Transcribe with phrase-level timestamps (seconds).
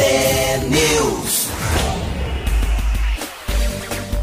[0.00, 1.50] T-News.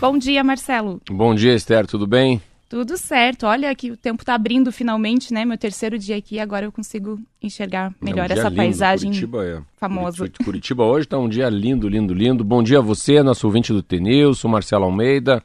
[0.00, 1.00] Bom dia, Marcelo.
[1.08, 2.42] Bom dia, Esther, tudo bem?
[2.68, 3.46] Tudo certo.
[3.46, 5.44] Olha que o tempo está abrindo finalmente, né?
[5.44, 8.56] Meu terceiro dia aqui, agora eu consigo enxergar melhor é um essa lindo.
[8.56, 9.62] paisagem Curitiba é.
[9.76, 10.16] famosa.
[10.16, 12.42] Curitiba, Curitiba hoje está um dia lindo, lindo, lindo.
[12.42, 15.40] Bom dia a você, nosso ouvinte do TNews, sou Marcelo Almeida,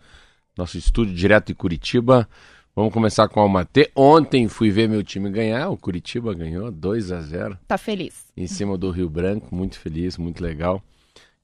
[0.58, 2.28] nosso estúdio direto de Curitiba.
[2.78, 3.90] Vamos começar com a Almatê.
[3.96, 8.28] Ontem fui ver meu time ganhar, o Curitiba ganhou 2 a 0 Tá feliz.
[8.38, 10.80] em cima do Rio Branco, muito feliz, muito legal.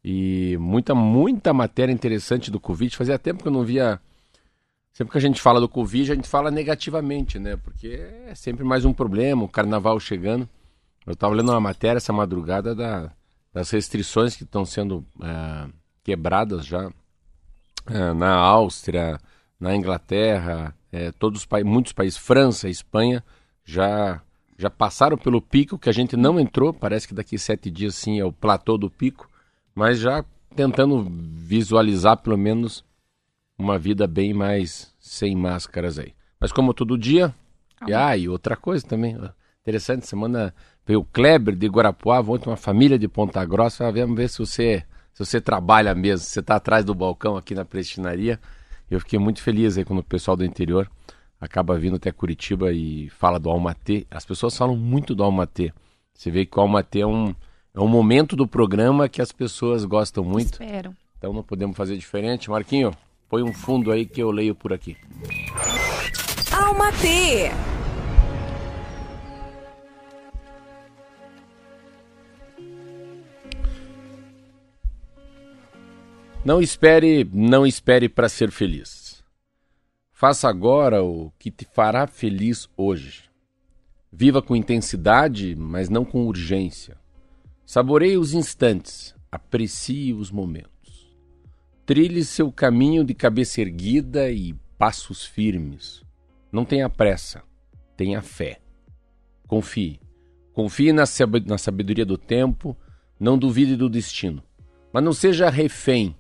[0.06, 2.96] E muita, muita matéria interessante do Covid.
[2.96, 4.00] Fazia tempo que eu não via.
[4.92, 7.58] Sempre que a gente fala do Covid, a gente fala negativamente, né?
[7.58, 10.48] Porque é sempre mais um problema, o carnaval chegando.
[11.04, 13.12] Eu estava lendo uma matéria essa madrugada da,
[13.52, 15.68] das restrições que estão sendo é,
[16.04, 16.92] quebradas já
[17.88, 19.20] é, na Áustria,
[19.60, 23.24] na Inglaterra, é, todos muitos países, França, Espanha,
[23.66, 24.22] já
[24.56, 26.72] já passaram pelo pico que a gente não entrou.
[26.72, 29.28] Parece que daqui sete dias sim é o platô do pico,
[29.74, 30.24] mas já
[30.56, 32.86] tentando visualizar pelo menos
[33.58, 36.14] uma vida bem mais sem máscaras aí.
[36.40, 37.34] Mas como todo dia,
[37.88, 39.18] e, ah, e outra coisa também,
[39.64, 40.54] interessante, semana
[40.86, 44.84] veio o Kleber de Guarapuava, ontem uma família de Ponta Grossa, vamos ver se você,
[45.12, 48.40] se você trabalha mesmo, se você está atrás do balcão aqui na prestinaria.
[48.94, 50.88] Eu fiquei muito feliz aí quando o pessoal do interior
[51.42, 54.06] acaba vindo até Curitiba e fala do Almatê.
[54.10, 55.74] As pessoas falam muito do Almatê.
[56.14, 57.34] Você vê que o Almatê é um,
[57.74, 60.54] é um momento do programa que as pessoas gostam muito.
[60.54, 60.96] Espero.
[61.18, 62.52] Então não podemos fazer diferente.
[62.52, 62.92] Marquinho,
[63.28, 64.96] põe um fundo aí que eu leio por aqui.
[66.52, 66.92] Alma
[76.46, 79.24] Não espere, não espere para ser feliz.
[80.12, 83.30] Faça agora o que te fará feliz hoje.
[84.12, 86.98] Viva com intensidade, mas não com urgência.
[87.66, 91.16] Saboreie os instantes, aprecie os momentos.
[91.86, 96.04] Trilhe seu caminho de cabeça erguida e passos firmes.
[96.52, 97.42] Não tenha pressa,
[97.98, 98.60] tenha fé.
[99.48, 100.00] Confie.
[100.54, 102.78] Confie na sab- na sabedoria do tempo,
[103.20, 104.44] não duvide do destino.
[104.92, 106.16] Mas não seja refém,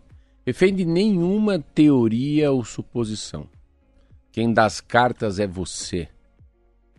[0.45, 3.47] refém de nenhuma teoria ou suposição.
[4.31, 6.07] Quem dá as cartas é você.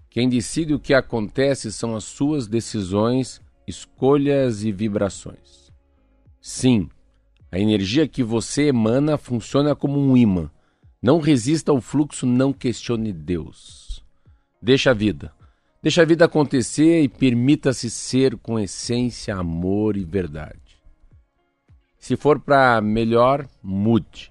[0.08, 5.72] Quem decide o que acontece são as suas decisões, escolhas e vibrações.
[6.40, 6.88] Sim,
[7.50, 10.50] a energia que você emana funciona como um imã.
[11.02, 14.02] Não resista ao fluxo, não questione Deus.
[14.62, 15.32] Deixa a vida.
[15.82, 20.63] Deixa a vida acontecer e permita-se ser com essência, amor e verdade.
[22.04, 24.30] Se for para melhor, mude.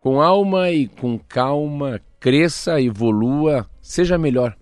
[0.00, 4.56] Com alma e com calma, cresça, evolua, seja melhor.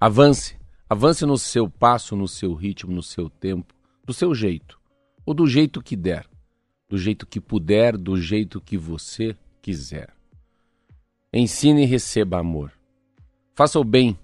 [0.00, 0.56] Avance.
[0.88, 4.78] Avance no seu passo, no seu ritmo, no seu tempo, do seu jeito.
[5.26, 6.24] Ou do jeito que der.
[6.88, 10.14] Do jeito que puder, do jeito que você quiser.
[11.34, 12.70] Ensine e receba amor.
[13.56, 14.16] Faça o bem.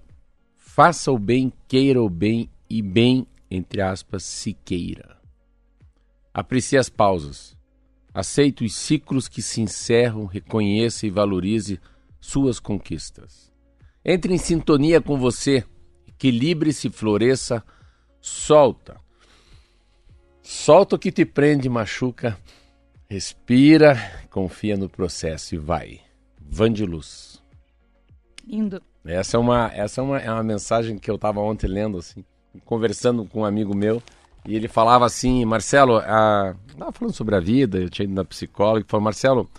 [0.55, 5.18] Faça o bem, queira o bem e bem, entre aspas, se queira.
[6.33, 7.57] Aprecie as pausas.
[8.13, 11.79] Aceite os ciclos que se encerram, reconheça e valorize
[12.19, 13.51] suas conquistas.
[14.03, 15.63] Entre em sintonia com você,
[16.07, 17.63] equilibre-se, floresça,
[18.19, 18.99] solta.
[20.41, 22.37] Solta o que te prende machuca,
[23.07, 23.95] respira,
[24.29, 26.01] confia no processo e vai.
[26.41, 27.41] Van de luz.
[28.47, 28.81] Lindo.
[29.05, 32.23] Essa é uma, essa é uma, é uma mensagem que eu estava ontem lendo, assim,
[32.65, 34.01] conversando com um amigo meu,
[34.45, 36.55] e ele falava assim, Marcelo, a...
[36.77, 39.49] tava falando sobre a vida, eu tinha ido na psicóloga, e falou, Marcelo,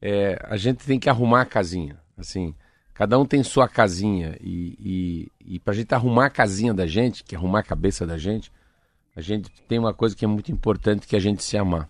[0.00, 2.54] é, a gente tem que arrumar a casinha, assim,
[2.92, 7.24] cada um tem sua casinha, e, e, e pra gente arrumar a casinha da gente,
[7.24, 8.52] que é arrumar a cabeça da gente,
[9.16, 11.88] a gente tem uma coisa que é muito importante, que é a gente se amar.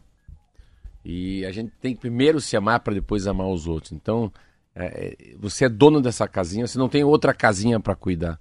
[1.04, 3.92] E a gente tem que primeiro se amar para depois amar os outros.
[3.92, 4.32] Então,
[4.74, 8.38] é, é, você é dono dessa casinha, você não tem outra casinha para cuidar.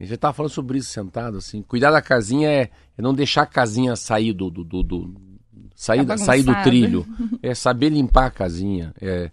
[0.00, 1.62] A gente estava falando sobre isso sentado, assim.
[1.62, 4.50] Cuidar da casinha é, é não deixar a casinha sair do.
[4.50, 5.14] do, do, do
[5.74, 7.06] sair, Tá sair do trilho.
[7.42, 8.94] É saber limpar a casinha.
[9.00, 9.30] É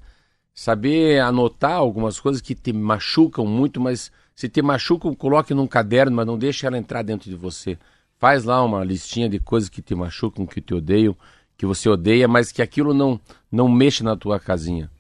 [0.54, 6.16] saber anotar algumas coisas que te machucam muito, mas se te machucam, coloque num caderno,
[6.16, 7.78] mas não deixe ela entrar dentro de você.
[8.20, 11.16] Faz lá uma listinha de coisas que te machucam, que te odeiam,
[11.56, 13.20] que você odeia, mas que aquilo não,
[13.52, 14.92] não mexe na tua casinha.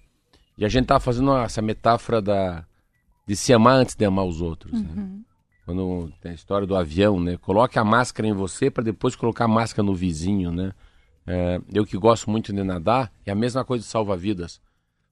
[0.57, 2.63] E a gente tá fazendo essa metáfora da,
[3.27, 4.81] de se amar antes de amar os outros.
[4.81, 5.19] Né?
[5.67, 7.35] Quando tem a história do avião, né?
[7.35, 10.71] Coloque a máscara em você para depois colocar a máscara no vizinho, né?
[11.27, 14.61] É, eu que gosto muito de nadar, é a mesma coisa de salva-vidas.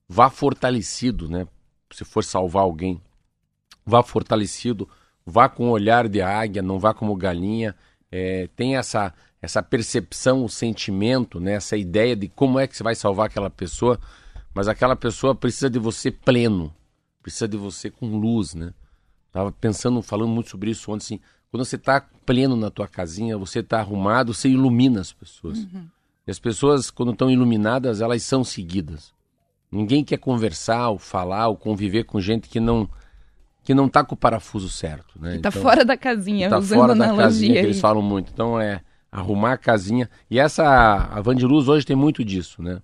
[0.07, 1.45] Vá fortalecido, né?
[1.91, 3.01] Se for salvar alguém,
[3.85, 4.87] vá fortalecido,
[5.25, 7.75] vá com o olhar de águia, não vá como galinha.
[8.09, 11.55] É, tem essa, essa percepção, o sentimento, né?
[11.55, 13.99] essa ideia de como é que você vai salvar aquela pessoa,
[14.53, 16.73] mas aquela pessoa precisa de você pleno,
[17.21, 18.73] precisa de você com luz, né?
[19.35, 21.19] Tava pensando, falando muito sobre isso ontem, assim,
[21.51, 25.57] quando você está pleno na tua casinha, você está arrumado, você ilumina as pessoas.
[25.57, 25.85] Uhum.
[26.25, 29.11] E as pessoas, quando estão iluminadas, elas são seguidas.
[29.69, 32.89] Ninguém quer conversar, ou falar, ou conviver com gente que não
[33.61, 35.37] que não está com o parafuso certo, né?
[35.39, 38.31] Tá fora da casinha, tá usando fora da casinha que eles falam muito.
[38.31, 38.79] Então é
[39.11, 40.09] arrumar a casinha.
[40.31, 40.63] E essa
[41.11, 42.81] a Vandiluz hoje tem muito disso, né?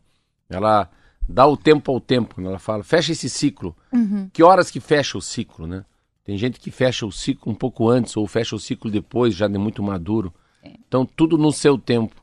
[0.50, 0.90] Ela
[1.30, 2.50] dá o tempo ao tempo, né?
[2.50, 3.74] ela fala, fecha esse ciclo.
[3.94, 4.30] Uhum.
[4.34, 5.86] Que horas que fecha o ciclo, né?
[6.24, 9.48] Tem gente que fecha o ciclo um pouco antes ou fecha o ciclo depois, já
[9.48, 10.34] de muito maduro.
[10.88, 12.16] Então tudo no seu tempo.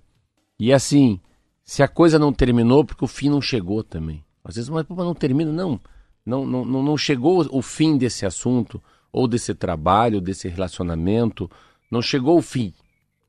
[0.59, 1.21] E assim,
[1.65, 4.25] se a coisa não terminou, porque o fim não chegou também.
[4.43, 5.81] Às vezes, mas não termina, não.
[6.25, 11.50] Não, não, não não chegou o fim desse assunto, ou desse trabalho, desse relacionamento.
[11.91, 12.73] Não chegou o fim.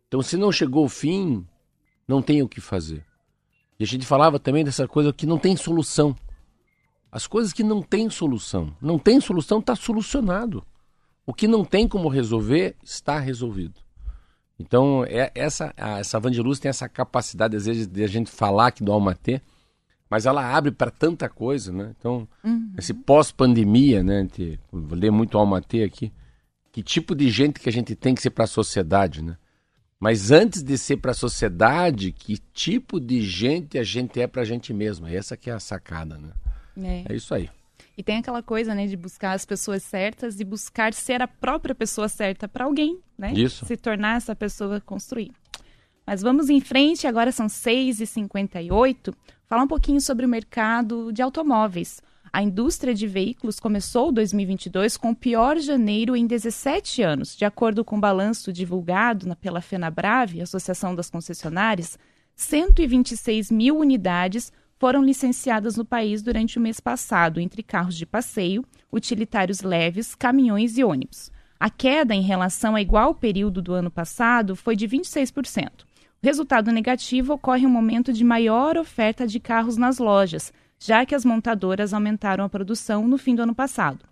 [0.07, 1.45] Então, se não chegou o fim,
[2.07, 3.05] não tem o que fazer.
[3.79, 6.15] E a gente falava também dessa coisa que não tem solução.
[7.11, 8.75] As coisas que não têm solução.
[8.81, 10.63] Não tem solução, está solucionado.
[11.25, 13.75] O que não tem como resolver, está resolvido.
[14.59, 18.67] Então, é, essa, a, essa Vandiluz tem essa capacidade, às vezes, de a gente falar
[18.67, 19.41] aqui do Almatê,
[20.09, 21.93] mas ela abre para tanta coisa, né?
[21.97, 22.73] Então, Uhum.
[22.77, 24.27] esse pós-pandemia, né?
[24.71, 26.11] Vou ler muito o Almatê aqui.
[26.71, 29.37] Que tipo de gente que a gente tem que ser para a sociedade, né?
[29.99, 34.41] Mas antes de ser para a sociedade, que tipo de gente a gente é para
[34.41, 35.07] a gente mesmo?
[35.07, 36.29] Essa que é a sacada, né?
[36.77, 37.05] É.
[37.09, 37.49] É isso aí.
[37.97, 41.75] E tem aquela coisa, né, de buscar as pessoas certas e buscar ser a própria
[41.75, 43.33] pessoa certa para alguém, né?
[43.33, 43.65] Isso.
[43.65, 45.31] Se tornar essa pessoa construir.
[46.07, 49.13] Mas vamos em frente, agora são 6h58.
[49.47, 52.01] Falar um pouquinho sobre o mercado de automóveis.
[52.31, 57.35] A indústria de veículos começou 2022 com o pior janeiro em 17 anos.
[57.35, 61.97] De acordo com o balanço divulgado pela FenaBrave, Associação das Concessionárias,
[62.35, 68.63] 126 mil unidades foram licenciadas no país durante o mês passado, entre carros de passeio,
[68.91, 71.29] utilitários leves, caminhões e ônibus.
[71.59, 75.81] A queda em relação a igual período do ano passado foi de 26%.
[75.81, 81.05] O resultado negativo ocorre em um momento de maior oferta de carros nas lojas, já
[81.05, 84.05] que as montadoras aumentaram a produção no fim do ano passado.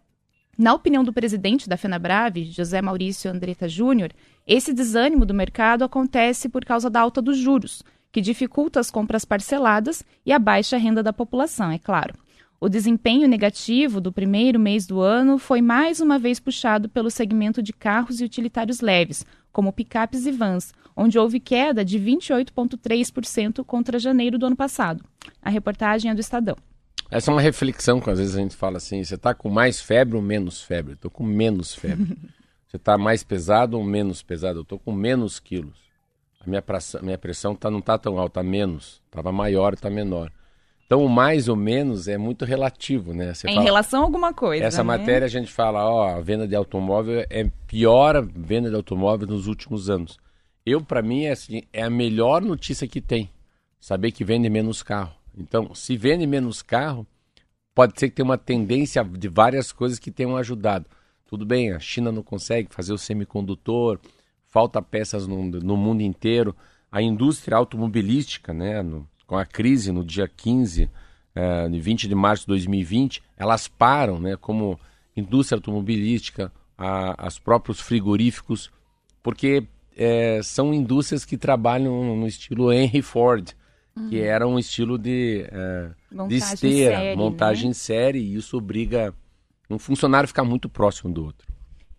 [0.57, 4.11] Na opinião do presidente da FenaBrave, José Maurício Andretta Júnior,
[4.45, 7.83] esse desânimo do mercado acontece por causa da alta dos juros,
[8.17, 12.15] que dificulta as compras parceladas e a baixa renda da população, é claro.
[12.59, 17.61] O desempenho negativo do primeiro mês do ano foi mais uma vez puxado pelo segmento
[17.61, 23.99] de carros e utilitários leves, como picapes e vans, onde houve queda de 28,3% contra
[23.99, 25.05] janeiro do ano passado.
[25.39, 26.57] A reportagem é do Estadão.
[27.11, 29.79] Essa é uma reflexão que às vezes a gente fala assim: você está com mais
[29.79, 30.93] febre ou menos febre?
[30.93, 32.17] Estou com menos febre.
[32.67, 34.57] você está mais pesado ou menos pesado?
[34.57, 35.86] Eu estou com menos quilos.
[36.47, 39.01] Minha pressão, minha pressão tá, não está tão alta, tá menos.
[39.05, 40.31] Estava maior, está menor.
[40.85, 43.33] Então o mais ou menos é muito relativo, né?
[43.33, 44.63] Você É em fala- relação a alguma coisa.
[44.63, 44.97] Essa né?
[44.97, 49.27] matéria a gente fala, ó, a venda de automóvel é pior a venda de automóvel
[49.27, 50.17] nos últimos anos.
[50.65, 53.29] Eu, para mim, é, assim, é a melhor notícia que tem.
[53.79, 55.13] Saber que vende menos carro.
[55.37, 57.05] Então, se vende menos carro,
[57.75, 60.85] pode ser que tenha uma tendência de várias coisas que tenham ajudado.
[61.25, 63.99] Tudo bem, a China não consegue fazer o semicondutor,
[64.49, 66.55] falta peças no, no mundo inteiro.
[66.91, 70.89] A indústria automobilística, né, no- com a crise no dia 15,
[71.35, 74.79] eh, de 20 de março de 2020, elas param, né, como
[75.15, 78.71] indústria automobilística, a, as próprios frigoríficos,
[79.21, 79.63] porque
[79.97, 83.51] eh, são indústrias que trabalham no estilo Henry Ford,
[84.09, 85.41] que era um estilo de,
[86.11, 87.69] de Montagem esteira, série, montagem né?
[87.71, 89.11] em série, e isso obriga
[89.67, 91.47] um funcionário a ficar muito próximo do outro.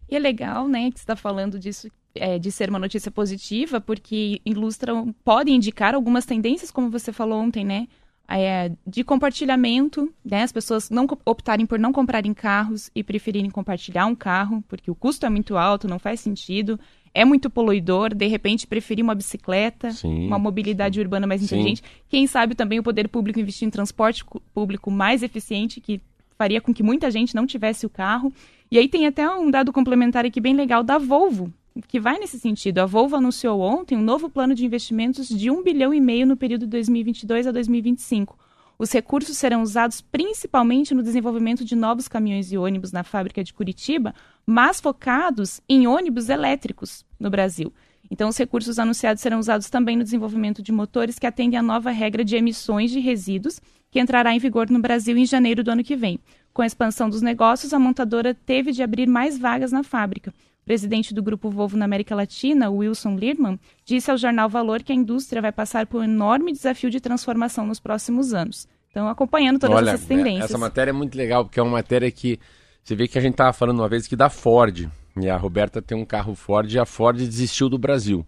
[0.08, 3.80] E é legal, né, que você está falando disso, é, de ser uma notícia positiva,
[3.80, 7.88] porque ilustram, podem indicar algumas tendências, como você falou ontem, né?
[8.28, 10.42] é, de compartilhamento, né?
[10.42, 14.94] As pessoas não optarem por não comprarem carros e preferirem compartilhar um carro, porque o
[14.94, 16.78] custo é muito alto, não faz sentido,
[17.14, 21.46] é muito poluidor, de repente preferir uma bicicleta, Sim, uma mobilidade urbana mais Sim.
[21.46, 21.82] inteligente.
[22.06, 24.22] Quem sabe também o poder público investir em transporte
[24.52, 25.98] público mais eficiente, que
[26.36, 28.30] faria com que muita gente não tivesse o carro.
[28.70, 31.50] E aí tem até um dado complementar aqui bem legal da Volvo,
[31.86, 32.78] que vai nesse sentido.
[32.78, 36.36] A Volvo anunciou ontem um novo plano de investimentos de 1 bilhão e meio no
[36.36, 38.38] período de 2022 a 2025.
[38.78, 43.52] Os recursos serão usados principalmente no desenvolvimento de novos caminhões e ônibus na fábrica de
[43.52, 44.14] Curitiba,
[44.46, 47.72] mas focados em ônibus elétricos no Brasil.
[48.10, 51.90] Então, os recursos anunciados serão usados também no desenvolvimento de motores que atendem à nova
[51.90, 55.84] regra de emissões de resíduos, que entrará em vigor no Brasil em janeiro do ano
[55.84, 56.18] que vem.
[56.54, 60.32] Com a expansão dos negócios, a montadora teve de abrir mais vagas na fábrica.
[60.68, 64.94] Presidente do Grupo Volvo na América Latina, Wilson Lirman, disse ao jornal Valor que a
[64.94, 68.68] indústria vai passar por um enorme desafio de transformação nos próximos anos.
[68.90, 70.50] Então, acompanhando todas Olha, essas tendências.
[70.50, 72.38] Essa matéria é muito legal, porque é uma matéria que
[72.84, 74.90] você vê que a gente estava falando uma vez que da Ford.
[75.18, 78.26] E a Roberta tem um carro Ford e a Ford desistiu do Brasil.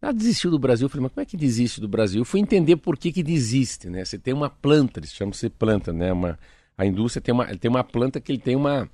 [0.00, 2.20] Ela desistiu do Brasil, eu falei, mas como é que desiste do Brasil?
[2.20, 4.04] Eu fui entender por que, que desiste, né?
[4.04, 6.12] Você tem uma planta, eles chamam-se planta, né?
[6.12, 6.38] Uma,
[6.78, 8.88] a indústria tem uma, tem uma planta que ele tem uma,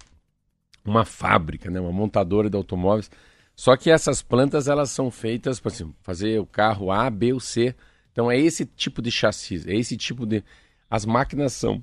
[0.87, 1.81] uma fábrica, né?
[1.81, 3.11] Uma montadora de automóveis.
[3.55, 7.41] Só que essas plantas, elas são feitas para assim, fazer o carro A, B ou
[7.41, 7.75] C.
[8.13, 10.43] Então é esse tipo de chassi, é esse tipo de...
[10.89, 11.83] As máquinas são,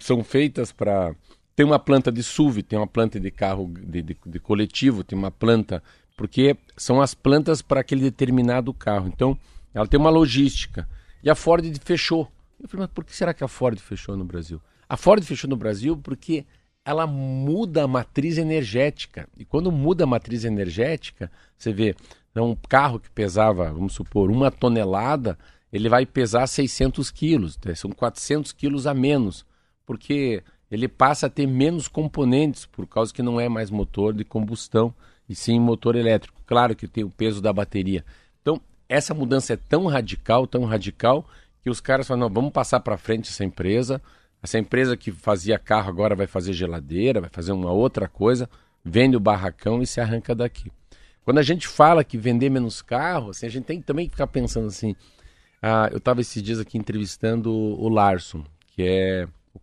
[0.00, 1.14] são feitas para...
[1.54, 5.18] Tem uma planta de SUV, tem uma planta de carro de, de, de coletivo, tem
[5.18, 5.82] uma planta
[6.16, 9.08] porque são as plantas para aquele determinado carro.
[9.08, 9.38] Então,
[9.72, 10.88] ela tem uma logística.
[11.22, 12.28] E a Ford fechou.
[12.60, 14.60] Eu falei, mas por que será que a Ford fechou no Brasil?
[14.88, 16.44] A Ford fechou no Brasil porque
[16.88, 19.28] ela muda a matriz energética.
[19.36, 21.94] E quando muda a matriz energética, você vê,
[22.34, 25.38] é um carro que pesava, vamos supor, uma tonelada,
[25.70, 27.58] ele vai pesar 600 quilos.
[27.62, 27.74] Né?
[27.74, 29.44] São 400 quilos a menos.
[29.84, 34.24] Porque ele passa a ter menos componentes, por causa que não é mais motor de
[34.24, 34.94] combustão
[35.28, 36.40] e sim motor elétrico.
[36.46, 38.02] Claro que tem o peso da bateria.
[38.40, 41.26] Então, essa mudança é tão radical, tão radical,
[41.62, 44.00] que os caras falam, não, vamos passar para frente essa empresa.
[44.42, 48.48] Essa empresa que fazia carro agora vai fazer geladeira, vai fazer uma outra coisa,
[48.84, 50.70] vende o barracão e se arranca daqui.
[51.24, 54.28] Quando a gente fala que vender menos carro, assim, a gente tem também que ficar
[54.28, 54.96] pensando assim.
[55.60, 59.60] Ah, eu estava esses dias aqui entrevistando o Larson, que é o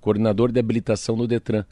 [0.00, 1.64] coordenador de habilitação do Detran.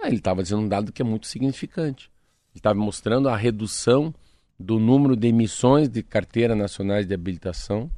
[0.00, 2.12] Ah, ele estava dizendo um dado que é muito significante
[2.54, 4.14] estava mostrando a redução
[4.58, 7.90] do número de emissões de carteira nacionais de habilitação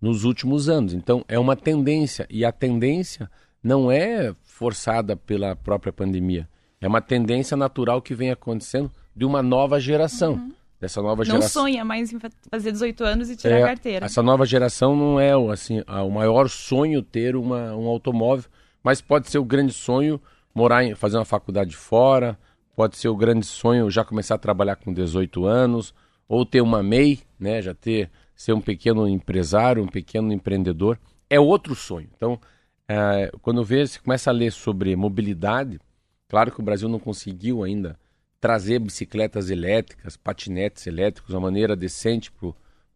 [0.00, 0.94] nos últimos anos.
[0.94, 3.30] Então, é uma tendência, e a tendência
[3.62, 6.48] não é forçada pela própria pandemia.
[6.80, 10.34] É uma tendência natural que vem acontecendo de uma nova geração.
[10.34, 10.52] Uhum.
[10.80, 11.64] Dessa nova não geração.
[11.64, 12.18] sonha mais em
[12.50, 14.06] fazer 18 anos e tirar é, a carteira.
[14.06, 18.48] Essa nova geração não é assim, o maior sonho ter uma, um automóvel,
[18.82, 20.18] mas pode ser o grande sonho
[20.54, 22.38] morar em, fazer uma faculdade fora,
[22.74, 25.92] pode ser o grande sonho já começar a trabalhar com 18 anos,
[26.26, 31.38] ou ter uma MEI, né, já ter ser um pequeno empresário, um pequeno empreendedor, é
[31.38, 32.08] outro sonho.
[32.16, 32.40] Então,
[32.88, 35.78] é, quando vê, você começa a ler sobre mobilidade,
[36.26, 37.98] claro que o Brasil não conseguiu ainda
[38.40, 42.32] trazer bicicletas elétricas, patinetes elétricos, uma maneira decente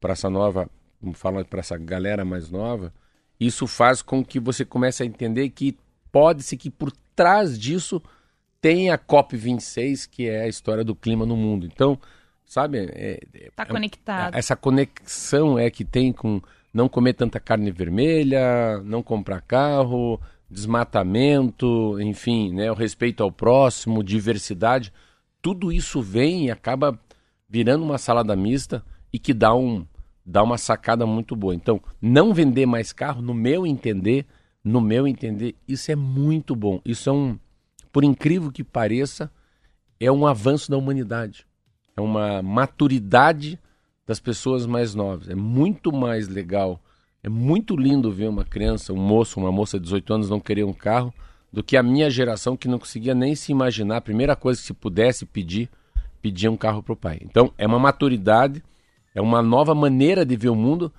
[0.00, 0.66] para essa nova,
[0.98, 2.90] como para essa galera mais nova.
[3.38, 5.76] Isso faz com que você comece a entender que
[6.10, 8.02] pode-se que por trás disso
[8.62, 11.66] tem a COP26, que é a história do clima no mundo.
[11.66, 12.00] Então,
[12.44, 12.78] sabe?
[12.92, 13.20] É,
[13.54, 14.34] tá é, conectado.
[14.34, 16.40] essa conexão é que tem com
[16.72, 20.20] não comer tanta carne vermelha, não comprar carro,
[20.50, 24.92] desmatamento, enfim, né, o respeito ao próximo, diversidade.
[25.40, 26.98] Tudo isso vem e acaba
[27.48, 29.86] virando uma salada mista e que dá, um,
[30.26, 31.54] dá uma sacada muito boa.
[31.54, 34.26] Então, não vender mais carro, no meu entender,
[34.62, 36.80] no meu entender, isso é muito bom.
[36.84, 37.38] Isso é um
[37.94, 39.30] por incrível que pareça,
[40.00, 41.46] é um avanço da humanidade.
[41.96, 43.58] É uma maturidade
[44.06, 45.28] das pessoas mais novas.
[45.28, 46.80] É muito mais legal,
[47.22, 50.64] é muito lindo ver uma criança, um moço, uma moça de 18 anos não querer
[50.64, 51.12] um carro,
[51.52, 53.98] do que a minha geração que não conseguia nem se imaginar.
[53.98, 55.70] A primeira coisa que se pudesse pedir,
[56.20, 57.18] pedir um carro para o pai.
[57.22, 58.62] Então, é uma maturidade,
[59.14, 60.92] é uma nova maneira de ver o mundo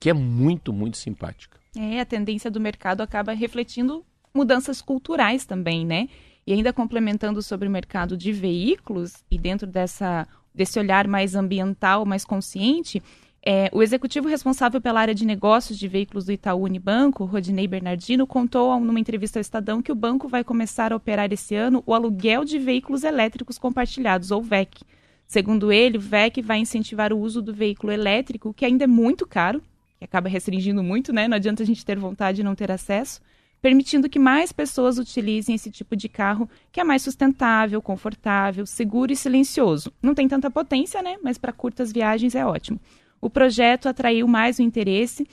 [0.00, 1.60] que é muito, muito simpática.
[1.76, 4.04] É, a tendência do mercado acaba refletindo
[4.34, 6.08] mudanças culturais também, né?
[6.46, 12.04] E ainda complementando sobre o mercado de veículos e dentro dessa, desse olhar mais ambiental,
[12.04, 13.02] mais consciente,
[13.42, 18.26] é, o executivo responsável pela área de negócios de veículos do Itaú Unibanco, Rodinei Bernardino,
[18.26, 21.94] contou numa entrevista ao Estadão que o banco vai começar a operar esse ano o
[21.94, 24.82] aluguel de veículos elétricos compartilhados, ou VEC.
[25.26, 29.26] Segundo ele, o VEC vai incentivar o uso do veículo elétrico, que ainda é muito
[29.26, 29.62] caro,
[29.98, 31.26] que acaba restringindo muito, né?
[31.26, 33.22] Não adianta a gente ter vontade e não ter acesso,
[33.60, 39.12] permitindo que mais pessoas utilizem esse tipo de carro que é mais sustentável, confortável, seguro
[39.12, 39.92] e silencioso.
[40.02, 41.16] Não tem tanta potência, né?
[41.22, 42.80] Mas para curtas viagens é ótimo.
[43.20, 45.26] O projeto atraiu mais o interesse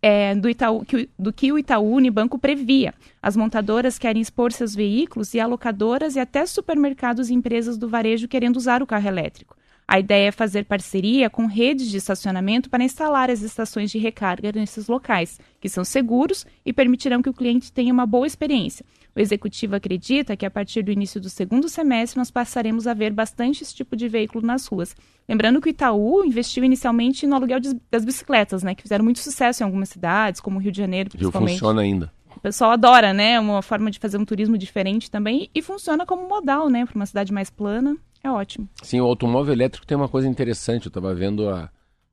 [0.00, 2.94] é, do, Itaú, que, do que o Itaú Unibanco previa.
[3.22, 8.28] As montadoras querem expor seus veículos e alocadoras e até supermercados e empresas do varejo
[8.28, 9.57] querendo usar o carro elétrico.
[9.90, 14.52] A ideia é fazer parceria com redes de estacionamento para instalar as estações de recarga
[14.52, 18.84] nesses locais, que são seguros e permitirão que o cliente tenha uma boa experiência.
[19.16, 23.14] O executivo acredita que a partir do início do segundo semestre nós passaremos a ver
[23.14, 24.94] bastante esse tipo de veículo nas ruas.
[25.26, 29.20] Lembrando que o Itaú investiu inicialmente no aluguel de, das bicicletas, né, que fizeram muito
[29.20, 31.52] sucesso em algumas cidades, como o Rio de Janeiro, principalmente.
[31.52, 32.12] Rio funciona ainda.
[32.36, 33.40] O pessoal adora, né?
[33.40, 36.86] Uma forma de fazer um turismo diferente também e funciona como modal, né?
[36.86, 38.68] Para uma cidade mais plana, é ótimo.
[38.82, 40.86] Sim, o automóvel elétrico tem uma coisa interessante.
[40.86, 41.70] Eu estava vendo a,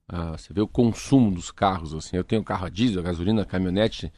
[0.08, 1.94] a, você vê o consumo dos carros.
[1.94, 4.12] Assim, eu tenho carro a diesel, a gasolina, a caminhonete.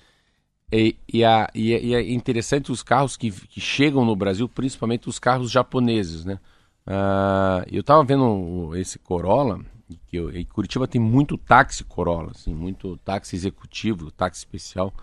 [0.72, 4.50] E, e, a, e, é, e, é interessante os carros que, que chegam no Brasil,
[4.50, 6.40] principalmente os carros japoneses, né?
[6.86, 9.60] Uh, eu estava vendo esse Corolla,
[10.08, 14.94] que eu, em Curitiba tem muito táxi Corolla, assim, muito táxi executivo, táxi especial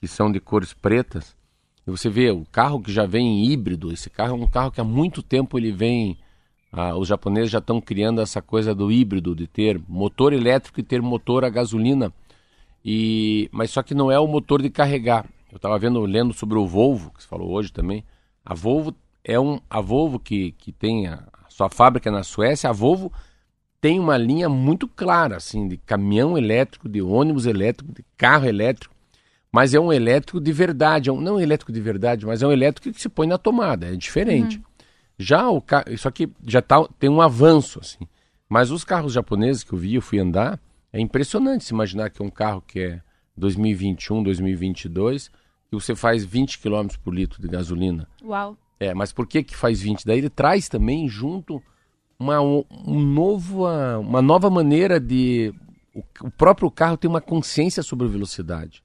[0.00, 1.36] que são de cores pretas.
[1.90, 4.84] Você vê o carro que já vem híbrido, esse carro é um carro que há
[4.84, 6.18] muito tempo ele vem.
[6.70, 10.82] Ah, os japoneses já estão criando essa coisa do híbrido, de ter motor elétrico e
[10.82, 12.12] ter motor a gasolina.
[12.84, 15.24] E, mas só que não é o motor de carregar.
[15.50, 18.04] Eu estava vendo, lendo sobre o Volvo, que você falou hoje também.
[18.44, 19.58] A Volvo é um.
[19.70, 23.10] A Volvo que, que tem a, a sua fábrica na Suécia, a Volvo
[23.80, 28.94] tem uma linha muito clara, assim, de caminhão elétrico, de ônibus elétrico, de carro elétrico
[29.52, 32.46] mas é um elétrico de verdade, é um, não um elétrico de verdade, mas é
[32.46, 34.58] um elétrico que se põe na tomada, é diferente.
[34.58, 34.62] Uhum.
[35.18, 38.06] Já o carro, isso aqui já tá, tem um avanço assim.
[38.48, 40.60] Mas os carros japoneses que eu vi, eu fui andar,
[40.92, 43.00] é impressionante se imaginar que é um carro que é
[43.36, 45.30] 2021, 2022,
[45.70, 48.08] e você faz 20 km por litro de gasolina.
[48.22, 48.56] Uau.
[48.80, 50.06] É, mas por que que faz 20?
[50.06, 51.62] Daí ele traz também junto
[52.18, 53.66] uma, um, um novo,
[54.00, 55.52] uma nova maneira de
[55.94, 58.82] o, o próprio carro tem uma consciência sobre velocidade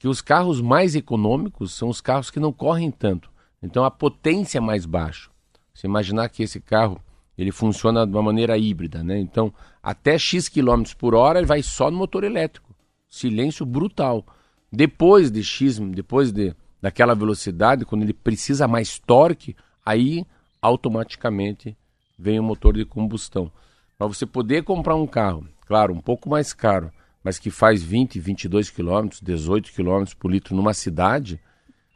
[0.00, 3.30] que os carros mais econômicos são os carros que não correm tanto.
[3.62, 5.28] Então a potência é mais baixa.
[5.74, 6.98] Você imaginar que esse carro
[7.36, 9.18] ele funciona de uma maneira híbrida, né?
[9.18, 12.74] Então até x km por hora ele vai só no motor elétrico,
[13.10, 14.24] silêncio brutal.
[14.72, 20.24] Depois de x, depois de daquela velocidade, quando ele precisa mais torque, aí
[20.62, 21.76] automaticamente
[22.18, 23.52] vem o motor de combustão.
[23.98, 26.90] Para você poder comprar um carro, claro, um pouco mais caro,
[27.22, 31.40] mas que faz 20, 22 quilômetros, 18 quilômetros por litro numa cidade,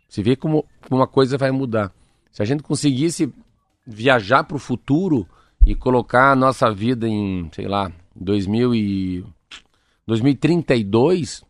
[0.09, 1.93] você vê como uma coisa vai mudar.
[2.31, 3.33] Se a gente conseguisse
[3.87, 5.27] viajar para o futuro
[5.67, 9.25] e colocar a nossa vida em, sei lá, 2000 e
[10.07, 11.43] 2032,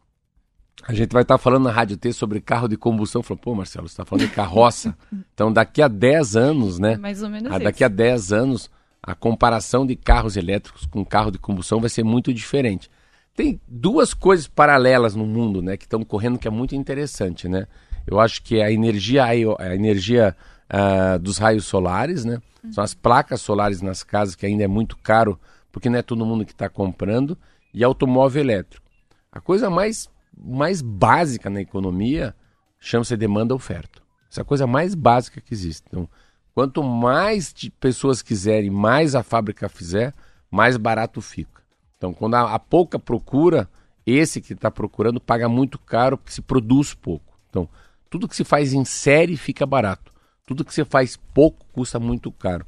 [0.86, 3.22] a gente vai estar tá falando na Rádio T sobre carro de combustão.
[3.22, 4.96] Falou, pô, Marcelo, você está falando de carroça.
[5.34, 6.96] então, daqui a 10 anos, né?
[6.96, 8.70] Mais ou menos a, Daqui a 10 anos,
[9.02, 12.90] a comparação de carros elétricos com carro de combustão vai ser muito diferente.
[13.34, 17.66] Tem duas coisas paralelas no mundo, né, que estão correndo que é muito interessante, né?
[18.06, 20.36] Eu acho que é a energia, a energia
[20.70, 22.38] uh, dos raios solares, né?
[22.62, 22.72] Uhum.
[22.72, 25.38] São as placas solares nas casas que ainda é muito caro,
[25.72, 27.36] porque não é todo mundo que está comprando,
[27.72, 28.86] e automóvel elétrico.
[29.32, 32.34] A coisa mais, mais básica na economia
[32.78, 34.00] chama-se demanda-oferta.
[34.30, 35.84] Essa é a coisa mais básica que existe.
[35.88, 36.08] Então,
[36.54, 40.14] quanto mais pessoas quiserem, mais a fábrica fizer,
[40.48, 41.63] mais barato fica.
[41.96, 43.68] Então, quando há, há pouca procura,
[44.06, 47.38] esse que está procurando paga muito caro porque se produz pouco.
[47.48, 47.68] Então,
[48.10, 50.12] tudo que se faz em série fica barato.
[50.46, 52.66] Tudo que se faz pouco custa muito caro.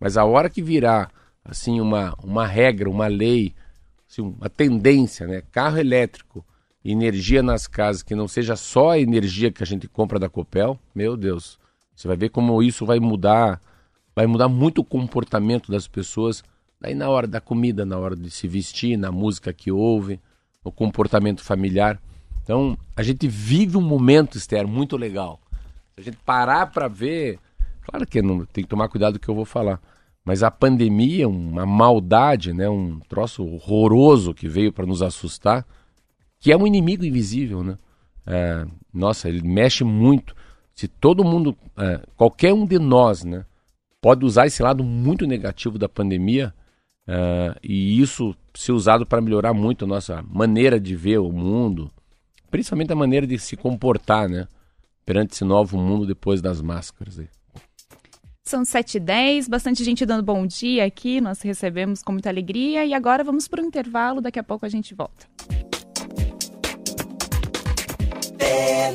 [0.00, 1.12] Mas a hora que virar
[1.44, 3.54] assim uma, uma regra, uma lei,
[4.08, 5.42] assim, uma tendência, né?
[5.50, 6.44] Carro elétrico,
[6.84, 10.78] energia nas casas que não seja só a energia que a gente compra da Copel,
[10.94, 11.58] meu Deus,
[11.94, 13.60] você vai ver como isso vai mudar,
[14.14, 16.42] vai mudar muito o comportamento das pessoas
[16.80, 20.20] Daí na hora da comida, na hora de se vestir, na música que ouve,
[20.64, 22.00] no comportamento familiar.
[22.42, 25.40] Então, a gente vive um momento, Esther, muito legal.
[25.94, 27.38] Se a gente parar para ver,
[27.82, 29.80] claro que não tem que tomar cuidado do que eu vou falar,
[30.24, 35.66] mas a pandemia, uma maldade, né, um troço horroroso que veio para nos assustar,
[36.38, 37.78] que é um inimigo invisível, né?
[38.26, 40.36] É, nossa, ele mexe muito.
[40.74, 43.44] Se todo mundo, é, qualquer um de nós, né,
[44.00, 46.54] pode usar esse lado muito negativo da pandemia
[47.08, 51.90] Uh, e isso ser usado para melhorar muito a nossa maneira de ver o mundo,
[52.50, 54.46] principalmente a maneira de se comportar, né?
[55.06, 57.18] Perante esse novo mundo depois das máscaras.
[57.18, 57.28] Aí.
[58.44, 63.24] São 7h10, bastante gente dando bom dia aqui, nós recebemos com muita alegria e agora
[63.24, 65.26] vamos para o intervalo, daqui a pouco a gente volta.
[68.38, 68.92] É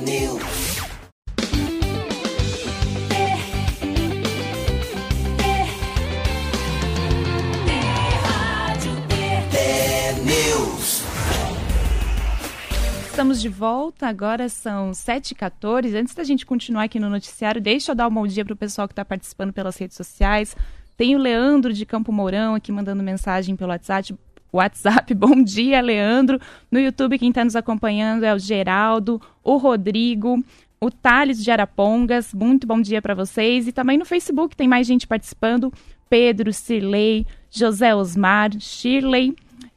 [13.23, 15.95] Estamos de volta, agora são 7h14.
[15.95, 18.57] Antes da gente continuar aqui no noticiário, deixa eu dar um bom dia para o
[18.57, 20.57] pessoal que está participando pelas redes sociais.
[20.97, 24.13] Tem o Leandro de Campo Mourão aqui mandando mensagem pelo WhatsApp.
[24.51, 26.37] WhatsApp, bom dia, Leandro.
[26.69, 30.43] No YouTube, quem está nos acompanhando é o Geraldo, o Rodrigo,
[30.77, 32.33] o Thales de Arapongas.
[32.33, 33.69] Muito bom dia para vocês.
[33.69, 35.71] E também no Facebook tem mais gente participando.
[36.09, 39.33] Pedro, Cirlei, José Osmar, Shirley.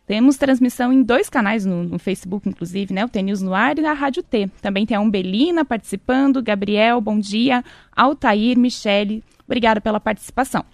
[0.06, 3.04] Temos transmissão em dois canais no, no Facebook, inclusive, né?
[3.04, 4.48] O T-News no ar e a Rádio T.
[4.62, 7.64] Também tem a Umbelina participando, Gabriel, bom dia,
[7.94, 10.64] Altair, Michele, obrigada pela participação.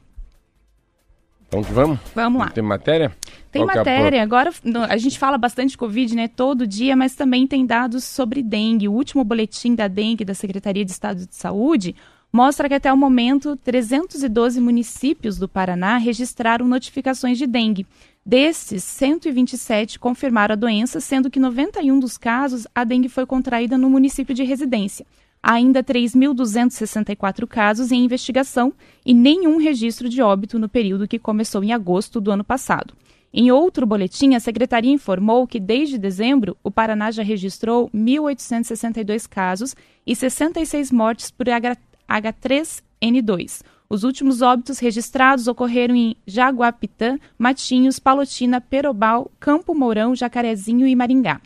[1.49, 1.99] Então vamos?
[2.15, 2.49] Vamos lá.
[2.49, 3.13] Tem matéria?
[3.51, 4.17] Tem Qual matéria.
[4.17, 4.51] É a Agora
[4.89, 6.27] a gente fala bastante de Covid, né?
[6.27, 8.89] Todo dia, mas também tem dados sobre dengue.
[8.89, 11.95] O último boletim da dengue da Secretaria de Estado de Saúde
[12.33, 17.87] mostra que até o momento 312 municípios do Paraná registraram notificações de dengue.
[18.25, 23.91] Desses, 127 confirmaram a doença, sendo que 91 dos casos a dengue foi contraída no
[23.91, 25.05] município de residência.
[25.43, 28.73] Ainda 3.264 casos em investigação
[29.05, 32.95] e nenhum registro de óbito no período que começou em agosto do ano passado.
[33.35, 39.75] Em outro boletim, a secretaria informou que desde dezembro o Paraná já registrou 1.862 casos
[40.07, 43.63] e 66 mortes por H3N2.
[43.93, 51.43] Os últimos óbitos registrados ocorreram em Jaguapitã, Matinhos, Palotina, Perobal, Campo Mourão, Jacarezinho e Maringá.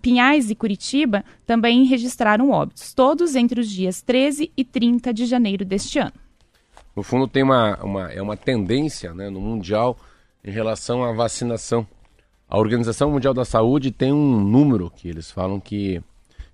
[0.00, 5.66] Pinhais e Curitiba também registraram óbitos, todos entre os dias 13 e 30 de janeiro
[5.66, 6.14] deste ano.
[6.96, 9.98] No fundo, tem uma, uma, é uma tendência né, no Mundial
[10.42, 11.86] em relação à vacinação.
[12.48, 16.02] A Organização Mundial da Saúde tem um número que eles falam que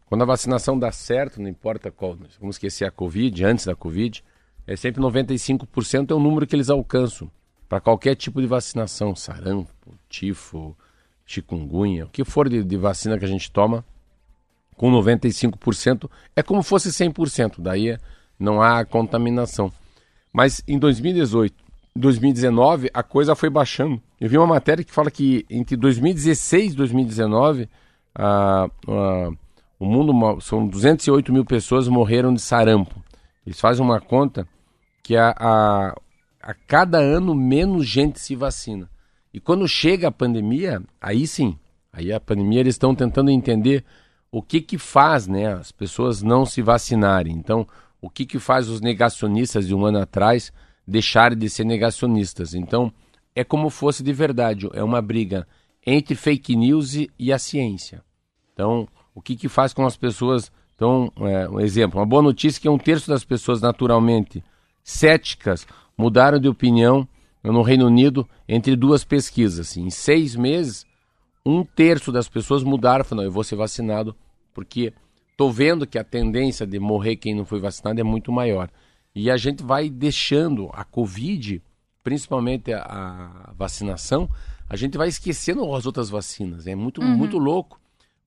[0.07, 4.25] quando a vacinação dá certo, não importa qual, vamos esquecer a Covid, antes da Covid,
[4.66, 7.31] é sempre 95% é o número que eles alcançam
[7.68, 9.72] para qualquer tipo de vacinação, sarampo,
[10.09, 10.77] tifo,
[11.25, 13.85] chikungunya, o que for de, de vacina que a gente toma,
[14.77, 17.96] com 95% é como fosse 100%, daí
[18.38, 19.72] não há contaminação.
[20.33, 21.55] Mas em 2018,
[21.94, 24.01] 2019 a coisa foi baixando.
[24.20, 27.68] Eu vi uma matéria que fala que entre 2016 e 2019
[28.14, 29.31] a, a,
[29.79, 33.03] o mundo são 208 mil pessoas morreram de sarampo.
[33.46, 34.46] Eles fazem uma conta
[35.02, 35.96] que a, a,
[36.40, 38.88] a cada ano menos gente se vacina.
[39.33, 41.59] E quando chega a pandemia, aí sim,
[41.92, 43.85] aí a pandemia eles estão tentando entender
[44.31, 47.35] o que que faz, né, as pessoas não se vacinarem.
[47.35, 47.66] Então,
[48.00, 50.52] o que que faz os negacionistas de um ano atrás
[50.87, 52.55] deixarem de ser negacionistas?
[52.55, 52.92] Então,
[53.35, 55.46] é como fosse de verdade, é uma briga
[55.87, 58.02] entre fake news e a ciência.
[58.52, 60.50] Então, o que que faz com as pessoas?
[60.75, 64.43] Então, é, um exemplo, uma boa notícia é que um terço das pessoas naturalmente
[64.83, 67.07] céticas mudaram de opinião
[67.43, 69.69] no Reino Unido entre duas pesquisas.
[69.69, 70.85] Assim, em seis meses,
[71.45, 74.15] um terço das pessoas mudaram, falaram, eu vou ser vacinado,
[74.55, 74.93] porque
[75.31, 78.71] estou vendo que a tendência de morrer quem não foi vacinado é muito maior.
[79.15, 81.61] E a gente vai deixando a Covid,
[82.03, 84.29] principalmente a, a vacinação,
[84.69, 86.67] a gente vai esquecendo as outras vacinas.
[86.67, 87.17] É muito, uhum.
[87.17, 87.81] muito louco.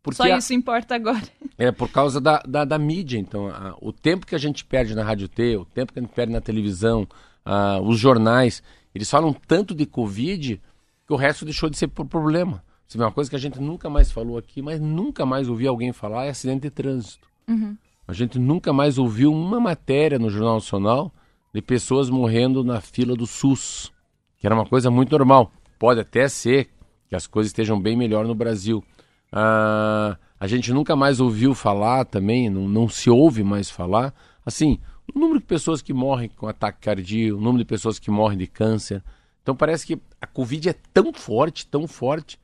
[0.05, 0.55] Porque Só isso a...
[0.55, 1.23] importa agora.
[1.57, 3.17] É por causa da, da, da mídia.
[3.17, 6.01] Então, a, o tempo que a gente perde na Rádio T, o tempo que a
[6.01, 7.07] gente perde na televisão,
[7.45, 8.61] a, os jornais,
[8.93, 10.61] eles falam tanto de Covid
[11.07, 12.61] que o resto deixou de ser por problema.
[12.85, 15.65] Isso é uma coisa que a gente nunca mais falou aqui, mas nunca mais ouvi
[15.65, 17.25] alguém falar é acidente de trânsito.
[17.47, 17.77] Uhum.
[18.05, 21.09] A gente nunca mais ouviu uma matéria no Jornal Nacional
[21.53, 23.93] de pessoas morrendo na fila do SUS,
[24.37, 25.53] que era uma coisa muito normal.
[25.79, 26.69] Pode até ser
[27.07, 28.83] que as coisas estejam bem melhor no Brasil.
[29.31, 34.13] Ah, a gente nunca mais ouviu falar também, não, não se ouve mais falar.
[34.45, 34.79] Assim,
[35.13, 38.37] o número de pessoas que morrem com ataque cardíaco, o número de pessoas que morrem
[38.37, 39.03] de câncer.
[39.41, 42.39] Então parece que a Covid é tão forte, tão forte,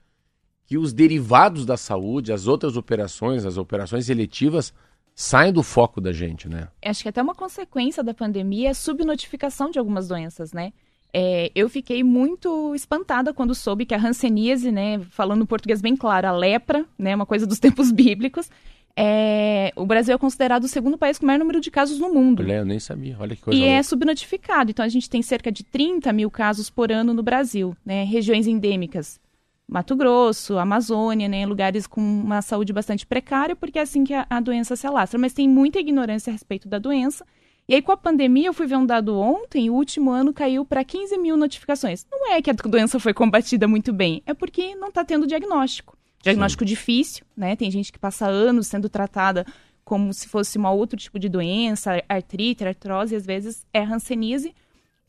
[0.66, 4.74] que os derivados da saúde, as outras operações, as operações eletivas,
[5.14, 6.70] saem do foco da gente, né?
[6.84, 10.72] Acho que até uma consequência da pandemia é subnotificação de algumas doenças, né?
[11.14, 16.28] É, eu fiquei muito espantada quando soube que a hanseníase, né, falando português bem claro,
[16.28, 18.50] a lepra, né, uma coisa dos tempos bíblicos,
[18.96, 22.14] é, o Brasil é considerado o segundo país com o maior número de casos no
[22.14, 22.42] mundo.
[22.42, 23.80] Olha, eu nem sabia, olha que coisa E é louca.
[23.80, 27.76] é subnotificado, então a gente tem cerca de 30 mil casos por ano no Brasil,
[27.86, 28.04] né?
[28.04, 29.20] Regiões endêmicas,
[29.68, 31.46] Mato Grosso, Amazônia, né?
[31.46, 35.18] Lugares com uma saúde bastante precária, porque é assim que a, a doença se alastra.
[35.18, 37.26] Mas tem muita ignorância a respeito da doença.
[37.72, 40.66] E aí, com a pandemia, eu fui ver um dado ontem, o último ano caiu
[40.66, 42.06] para 15 mil notificações.
[42.12, 45.98] Não é que a doença foi combatida muito bem, é porque não está tendo diagnóstico.
[46.22, 46.68] Diagnóstico Sim.
[46.68, 47.56] difícil, né?
[47.56, 49.46] Tem gente que passa anos sendo tratada
[49.86, 54.54] como se fosse um outro tipo de doença, artrite, artrose, às vezes é hanseníase.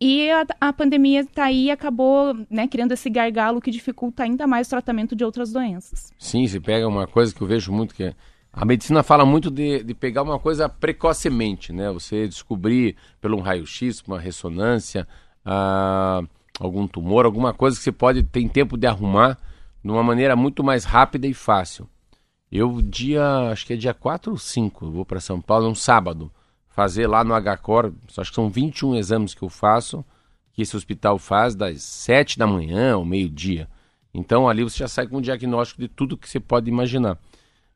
[0.01, 4.46] E a, a pandemia está aí e acabou né, criando esse gargalo que dificulta ainda
[4.46, 6.12] mais o tratamento de outras doenças.
[6.16, 8.14] Sim, se pega uma coisa que eu vejo muito que é,
[8.53, 11.91] a medicina fala muito de, de pegar uma coisa precocemente, né?
[11.91, 15.09] Você descobrir pelo um raio-x, uma ressonância,
[15.45, 16.23] ah,
[16.61, 19.38] algum tumor, alguma coisa que você pode ter tempo de arrumar
[19.83, 21.88] de uma maneira muito mais rápida e fácil.
[22.51, 25.75] Eu, dia, acho que é dia 4 ou 5, eu vou para São Paulo, um
[25.75, 26.31] sábado,
[26.69, 30.05] fazer lá no HCOR, acho que são 21 exames que eu faço,
[30.53, 33.67] que esse hospital faz das 7 da manhã ao meio-dia.
[34.12, 37.19] Então ali você já sai com um diagnóstico de tudo que você pode imaginar.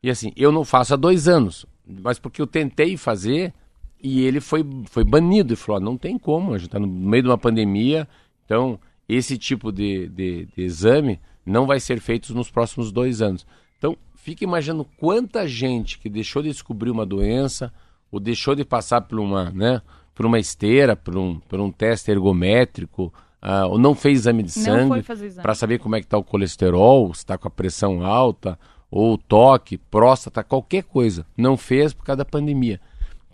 [0.07, 3.53] E assim, eu não faço há dois anos, mas porque eu tentei fazer
[4.01, 5.53] e ele foi, foi banido.
[5.53, 8.07] e falou: não tem como, a gente está no meio de uma pandemia,
[8.45, 13.45] então esse tipo de, de, de exame não vai ser feito nos próximos dois anos.
[13.79, 17.73] Então, fica imaginando quanta gente que deixou de descobrir uma doença
[18.09, 19.83] ou deixou de passar por uma, né,
[20.15, 24.53] por uma esteira, por um, por um teste ergométrico, uh, ou não fez exame de
[24.53, 25.03] sangue
[25.43, 28.57] para saber como é que está o colesterol, se está com a pressão alta,
[28.91, 31.27] ou toque, próstata, qualquer coisa.
[31.37, 32.81] Não fez por causa da pandemia.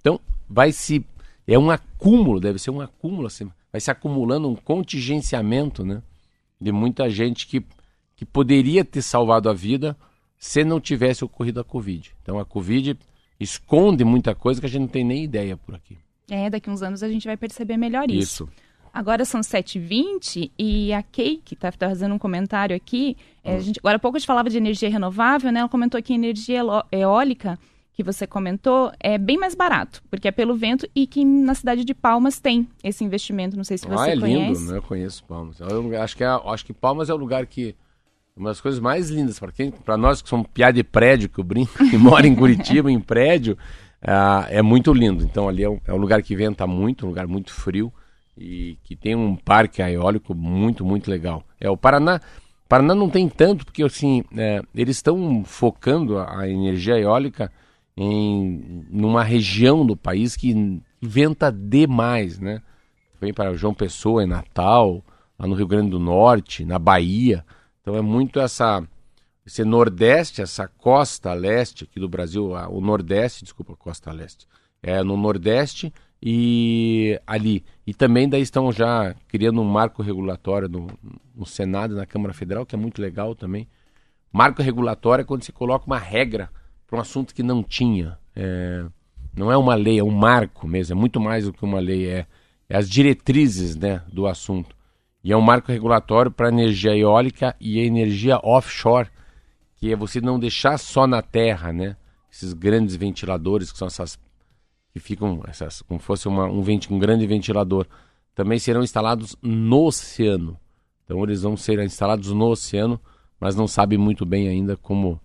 [0.00, 1.04] Então, vai se.
[1.46, 6.02] É um acúmulo, deve ser um acúmulo, assim, vai se acumulando um contingenciamento, né?
[6.60, 7.64] De muita gente que,
[8.16, 9.96] que poderia ter salvado a vida
[10.38, 12.14] se não tivesse ocorrido a Covid.
[12.22, 12.96] Então, a Covid
[13.38, 15.98] esconde muita coisa que a gente não tem nem ideia por aqui.
[16.30, 18.44] É, daqui uns anos a gente vai perceber melhor isso.
[18.44, 18.48] Isso.
[18.92, 23.16] Agora são 7h20 e a Kate está tá fazendo um comentário aqui.
[23.42, 25.60] É, gente, agora há pouco a gente falava de energia renovável, né?
[25.60, 26.60] Ela comentou que energia
[26.92, 27.58] eólica,
[27.94, 31.86] que você comentou, é bem mais barato, porque é pelo vento e que na cidade
[31.86, 33.56] de Palmas tem esse investimento.
[33.56, 34.60] Não sei se você ah, é conhece.
[34.60, 34.76] lindo, né?
[34.76, 35.58] Eu conheço Palmas.
[35.58, 37.74] Eu acho que, é, acho que Palmas é o lugar que
[38.36, 41.38] uma das coisas mais lindas para quem, para nós que somos piada de prédio, que
[41.38, 43.56] eu brinco, que mora em Curitiba, em prédio,
[44.02, 45.24] é, é muito lindo.
[45.24, 47.90] Então ali é um, é um lugar que venta muito, um lugar muito frio
[48.36, 51.44] e que tem um parque eólico muito, muito legal.
[51.60, 52.20] É o Paraná.
[52.68, 57.52] Paraná não tem tanto, porque assim, é, eles estão focando a, energia eólica
[57.94, 62.62] em numa região do país que venta demais, né?
[63.20, 65.04] Vem para João Pessoa, em Natal,
[65.38, 67.44] lá no Rio Grande do Norte, na Bahia.
[67.80, 68.82] Então é muito essa
[69.44, 74.46] esse nordeste, essa costa leste aqui do Brasil, o nordeste, desculpa, costa leste,
[74.80, 77.64] é no nordeste e ali.
[77.84, 80.86] E também daí estão já criando um marco regulatório no,
[81.34, 83.66] no Senado e na Câmara Federal, que é muito legal também.
[84.32, 86.48] Marco regulatório é quando se coloca uma regra
[86.86, 88.16] para um assunto que não tinha.
[88.36, 88.84] É,
[89.36, 92.06] não é uma lei, é um marco mesmo, é muito mais do que uma lei,
[92.06, 92.26] é,
[92.68, 94.76] é as diretrizes né, do assunto.
[95.24, 99.08] E é um marco regulatório para energia eólica e energia offshore,
[99.76, 101.96] que é você não deixar só na terra, né?
[102.30, 104.18] Esses grandes ventiladores, que são essas
[104.92, 107.86] que ficam essas, como fosse uma, um, venti, um grande ventilador,
[108.34, 110.58] também serão instalados no oceano.
[111.04, 113.00] Então eles vão ser instalados no oceano,
[113.40, 115.20] mas não sabem muito bem ainda como,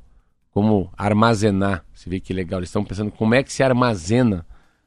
[0.51, 1.86] como armazenar.
[1.93, 2.60] Você vê que legal.
[2.60, 4.45] Eles estão pensando como é que se armazena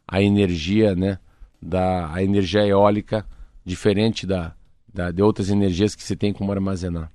[0.09, 1.19] a energia, né,
[1.61, 3.25] da a energia eólica
[3.65, 4.55] diferente da,
[4.93, 7.11] da de outras energias que se tem como armazenar.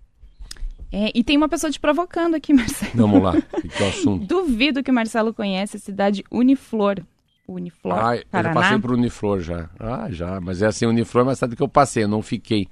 [0.92, 2.92] É, e tem uma pessoa te provocando aqui, Marcelo.
[2.96, 4.26] Vamos lá, que é o assunto.
[4.26, 7.02] Duvido que o Marcelo conhece a cidade Uniflor.
[7.48, 8.22] Uniflor, ah, Paraná?
[8.32, 9.70] Eu já passei por Uniflor já.
[9.80, 10.40] Ah, já.
[10.42, 12.68] Mas é assim, Uniflor, mas sabe que eu passei, eu não fiquei.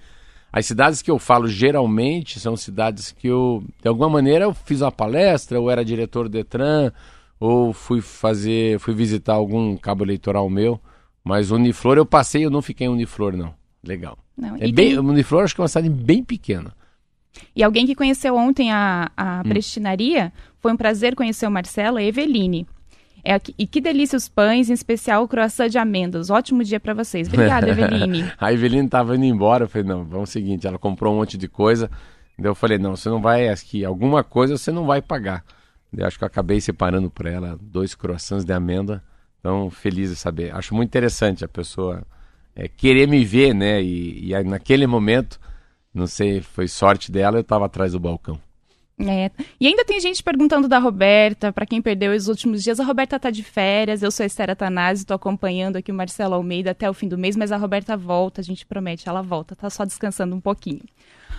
[0.51, 4.81] As cidades que eu falo geralmente são cidades que eu, de alguma maneira, eu fiz
[4.81, 6.91] uma palestra, ou era diretor do Detran,
[7.39, 10.79] ou fui fazer, fui visitar algum cabo eleitoral meu.
[11.23, 13.53] Mas Uniflor eu passei, eu não fiquei em Uniflor, não.
[13.83, 14.17] Legal.
[14.38, 14.99] Não, é bem, tem...
[14.99, 16.73] Uniflor acho que é uma cidade bem pequena.
[17.55, 19.49] E alguém que conheceu ontem a, a hum.
[19.49, 22.67] prestinaria, foi um prazer conhecer o Marcelo, a Eveline.
[23.25, 26.29] É, e que delícia os pães, em especial o croissant de amêndoas.
[26.29, 27.27] Ótimo dia para vocês.
[27.27, 28.29] Obrigada, Eveline.
[28.38, 29.63] a Eveline tava indo embora.
[29.63, 31.89] Eu falei, não, vamos o seguinte, ela comprou um monte de coisa.
[32.38, 35.43] Daí eu falei, não, você não vai, acho que alguma coisa você não vai pagar.
[35.91, 39.01] Daí acho que eu acabei separando para ela dois croissants de amêndoa.
[39.39, 40.53] Então, feliz de saber.
[40.53, 42.03] Acho muito interessante a pessoa
[42.55, 43.81] é, querer me ver, né?
[43.81, 45.39] E, e naquele momento,
[45.93, 48.39] não sei, foi sorte dela, eu estava atrás do balcão.
[48.99, 49.32] É.
[49.60, 52.79] E ainda tem gente perguntando da Roberta, para quem perdeu os últimos dias.
[52.79, 56.36] A Roberta tá de férias, eu sou a Esther Atanásio, tô acompanhando aqui o Marcelo
[56.36, 59.56] Almeida até o fim do mês, mas a Roberta volta, a gente promete, ela volta,
[59.56, 60.82] tá só descansando um pouquinho.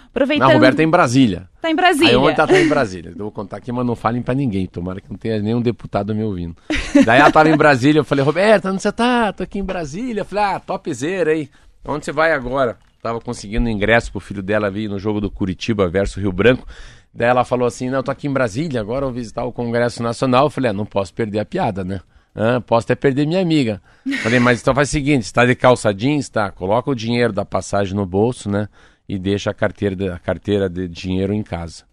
[0.07, 0.47] Aproveitando...
[0.47, 1.49] Não, a Roberta é em Brasília.
[1.61, 2.11] Tá em Brasília.
[2.11, 3.11] Aí ontem ela tá em Brasília.
[3.11, 6.15] Eu vou contar aqui, mas não falem para ninguém, tomara que não tenha nenhum deputado
[6.15, 6.57] me ouvindo.
[7.05, 9.33] Daí ela tava em Brasília, eu falei, Roberta, onde você tá?
[9.33, 10.21] Tô aqui em Brasília.
[10.21, 11.49] Eu falei, ah, topzera aí.
[11.85, 12.79] Onde você vai agora?
[13.03, 16.67] Tava conseguindo ingresso pro filho dela vir no jogo do Curitiba versus Rio Branco.
[17.15, 20.03] Daí ela falou assim: Não, eu tô aqui em Brasília, agora vou visitar o Congresso
[20.03, 20.47] Nacional.
[20.47, 22.01] Eu falei: ah, Não posso perder a piada, né?
[22.35, 23.81] Ah, posso até perder minha amiga.
[24.23, 26.51] Falei, mas então faz o seguinte: está de calça jeans, tá?
[26.51, 28.69] Coloca o dinheiro da passagem no bolso, né?
[29.09, 31.85] E deixa a carteira a carteira de dinheiro em casa.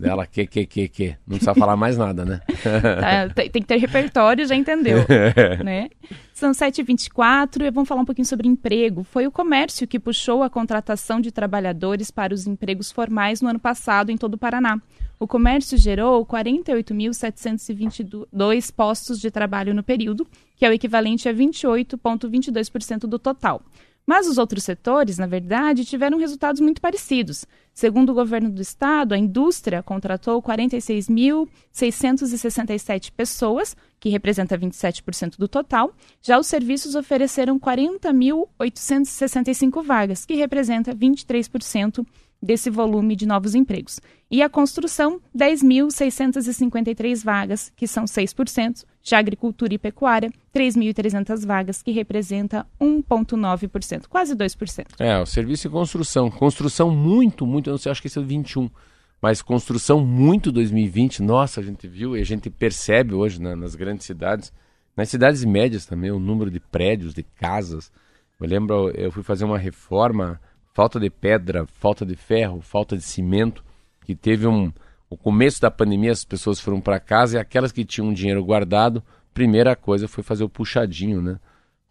[0.00, 1.08] Dela, que, que, que, que.
[1.26, 2.40] Não precisa falar mais nada, né?
[3.00, 4.98] Tá, tem, tem que ter repertório, já entendeu.
[5.64, 5.88] né?
[6.32, 9.04] São 7h24 e vamos falar um pouquinho sobre emprego.
[9.04, 13.58] Foi o comércio que puxou a contratação de trabalhadores para os empregos formais no ano
[13.58, 14.80] passado em todo o Paraná.
[15.18, 23.00] O comércio gerou 48.722 postos de trabalho no período, que é o equivalente a 28,22%
[23.00, 23.60] do total.
[24.10, 27.46] Mas os outros setores, na verdade, tiveram resultados muito parecidos.
[27.72, 35.94] Segundo o governo do estado, a indústria contratou 46.667 pessoas, que representa 27% do total.
[36.20, 42.04] Já os serviços ofereceram 40.865 vagas, que representa 23%
[42.42, 44.00] desse volume de novos empregos.
[44.30, 51.90] E a construção, 10.653 vagas, que são 6%, já agricultura e pecuária, 3.300 vagas, que
[51.90, 54.86] representa 1,9%, quase 2%.
[54.98, 56.30] É, o serviço e construção.
[56.30, 58.70] Construção muito, muito, eu não sei, acho que esse é o 21,
[59.20, 63.74] mas construção muito 2020, nossa, a gente viu e a gente percebe hoje na, nas
[63.74, 64.52] grandes cidades,
[64.96, 67.92] nas cidades médias também, o número de prédios, de casas.
[68.40, 70.40] Eu lembro, eu fui fazer uma reforma
[70.80, 73.62] falta de pedra, falta de ferro, falta de cimento,
[74.06, 74.72] que teve um
[75.10, 79.02] o começo da pandemia as pessoas foram para casa e aquelas que tinham dinheiro guardado,
[79.34, 81.38] primeira coisa foi fazer o puxadinho, né?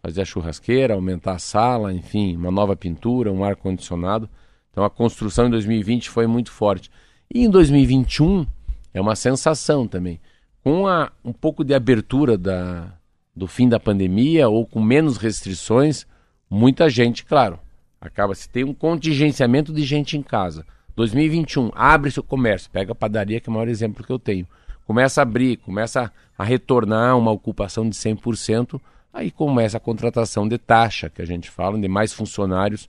[0.02, 4.28] Fazer a churrasqueira, aumentar a sala, enfim, uma nova pintura, um ar condicionado.
[4.72, 6.90] Então a construção em 2020 foi muito forte.
[7.32, 8.44] E em 2021
[8.92, 10.18] é uma sensação também.
[10.64, 12.92] Com a, um pouco de abertura da,
[13.36, 16.04] do fim da pandemia ou com menos restrições,
[16.50, 17.60] muita gente, claro,
[18.00, 20.64] Acaba se tem um contingenciamento de gente em casa.
[20.96, 24.46] 2021, abre seu comércio, pega a padaria, que é o maior exemplo que eu tenho.
[24.86, 28.80] Começa a abrir, começa a retornar uma ocupação de 100%,
[29.12, 32.88] aí começa a contratação de taxa, que a gente fala, de mais funcionários,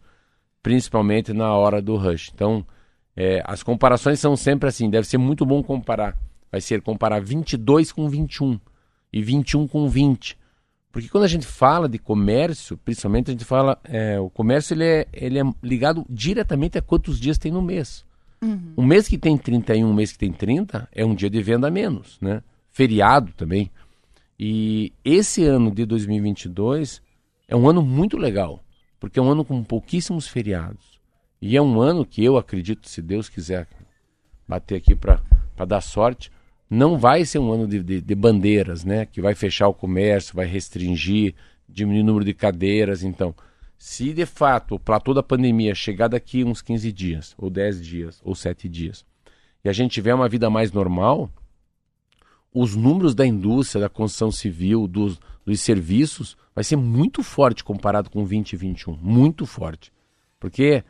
[0.64, 2.32] principalmente na hora do rush.
[2.34, 2.66] Então,
[3.16, 6.18] é, as comparações são sempre assim, deve ser muito bom comparar.
[6.52, 8.60] Vai ser comparar 22 com 21
[9.12, 10.38] e 21 com 20.
[10.92, 14.84] Porque quando a gente fala de comércio, principalmente a gente fala, é, o comércio ele
[14.84, 18.06] é, ele é ligado diretamente a quantos dias tem no mês.
[18.42, 18.74] Uhum.
[18.78, 21.68] Um mês que tem 31, um mês que tem 30, é um dia de venda
[21.68, 22.44] a menos, né?
[22.70, 23.72] Feriado também.
[24.38, 27.02] E esse ano de 2022
[27.48, 28.64] é um ano muito legal,
[29.00, 31.00] porque é um ano com pouquíssimos feriados.
[31.42, 33.68] E é um ano que eu acredito, se Deus quiser
[34.48, 35.22] bater aqui para
[35.66, 36.32] dar sorte,
[36.74, 39.06] não vai ser um ano de, de, de, bandeiras, né?
[39.06, 41.36] Que vai fechar o comércio, vai restringir,
[41.68, 43.04] diminuir o número de cadeiras.
[43.04, 43.36] Então,
[43.78, 48.22] se de fato o platô da pandemia chegar daqui uns 15 dias, ou 10 dias,
[48.24, 49.06] ou 7 dias,
[49.66, 51.30] e a gente tiver uma vida mais normal,
[52.54, 58.10] os números da indústria, da construção civil, dos, dos serviços, vai ser muito forte comparado
[58.10, 58.98] com 2021.
[59.02, 59.92] Muito forte.
[60.40, 60.86] Porque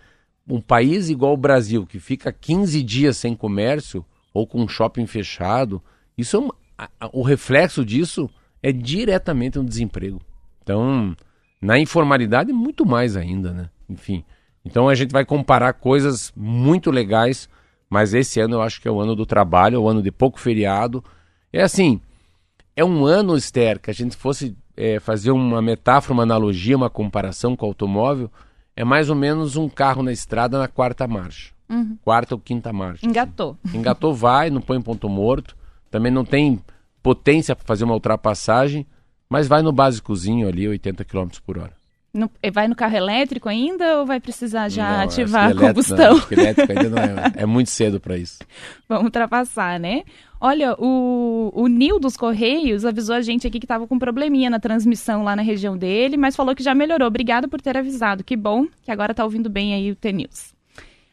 [0.47, 5.05] um país igual o Brasil, que fica 15 dias sem comércio, ou com um shopping
[5.05, 5.81] fechado,
[6.17, 8.29] isso é um, a, a, o reflexo disso
[8.61, 10.21] é diretamente um desemprego.
[10.63, 11.15] Então,
[11.61, 13.69] na informalidade, muito mais ainda, né?
[13.89, 14.23] Enfim.
[14.63, 17.49] Então a gente vai comparar coisas muito legais,
[17.89, 20.11] mas esse ano eu acho que é o ano do trabalho, é o ano de
[20.11, 21.03] pouco feriado.
[21.51, 21.99] É assim,
[22.75, 26.89] é um ano, Esther, que a gente fosse é, fazer uma metáfora, uma analogia, uma
[26.89, 28.31] comparação com o automóvel,
[28.75, 31.53] é mais ou menos um carro na estrada na quarta marcha.
[31.71, 31.97] Uhum.
[32.03, 33.05] Quarta ou quinta marcha.
[33.05, 33.57] Engatou.
[33.63, 33.77] Assim.
[33.79, 35.55] Engatou, vai, não põe ponto morto.
[35.89, 36.59] Também não tem
[37.01, 38.85] potência para fazer uma ultrapassagem,
[39.29, 41.73] mas vai no básicozinho ali, 80 km por hora.
[42.13, 46.17] No, vai no carro elétrico ainda ou vai precisar já não, ativar a combustão?
[46.17, 48.39] Não, elétrico ainda não é, é muito cedo para isso.
[48.87, 50.03] Vamos ultrapassar, né?
[50.39, 54.49] Olha, o, o Nil dos Correios avisou a gente aqui que estava com um probleminha
[54.49, 57.07] na transmissão lá na região dele, mas falou que já melhorou.
[57.07, 58.25] Obrigado por ter avisado.
[58.25, 60.53] Que bom que agora está ouvindo bem aí o T-News.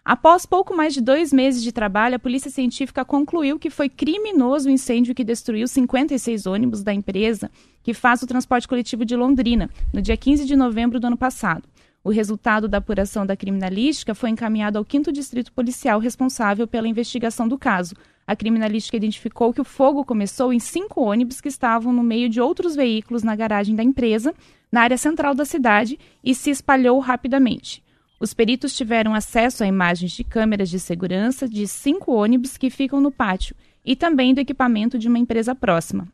[0.08, 4.66] Após pouco mais de dois meses de trabalho, a Polícia Científica concluiu que foi criminoso
[4.66, 7.50] o incêndio que destruiu 56 ônibus da empresa
[7.82, 11.68] que faz o transporte coletivo de Londrina, no dia 15 de novembro do ano passado.
[12.02, 17.46] O resultado da apuração da criminalística foi encaminhado ao 5 Distrito Policial responsável pela investigação
[17.46, 17.94] do caso.
[18.26, 22.40] A criminalística identificou que o fogo começou em cinco ônibus que estavam no meio de
[22.40, 24.34] outros veículos na garagem da empresa,
[24.72, 27.86] na área central da cidade, e se espalhou rapidamente.
[28.20, 33.00] Os peritos tiveram acesso a imagens de câmeras de segurança de cinco ônibus que ficam
[33.00, 33.54] no pátio
[33.84, 36.08] e também do equipamento de uma empresa próxima.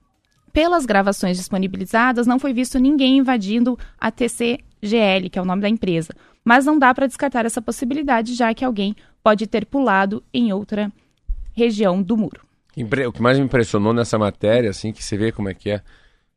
[0.52, 5.68] Pelas gravações disponibilizadas, não foi visto ninguém invadindo a TCGL, que é o nome da
[5.68, 10.52] empresa, mas não dá para descartar essa possibilidade, já que alguém pode ter pulado em
[10.52, 10.92] outra
[11.52, 12.42] região do muro.
[13.08, 15.80] O que mais me impressionou nessa matéria, assim, que você vê como é que é,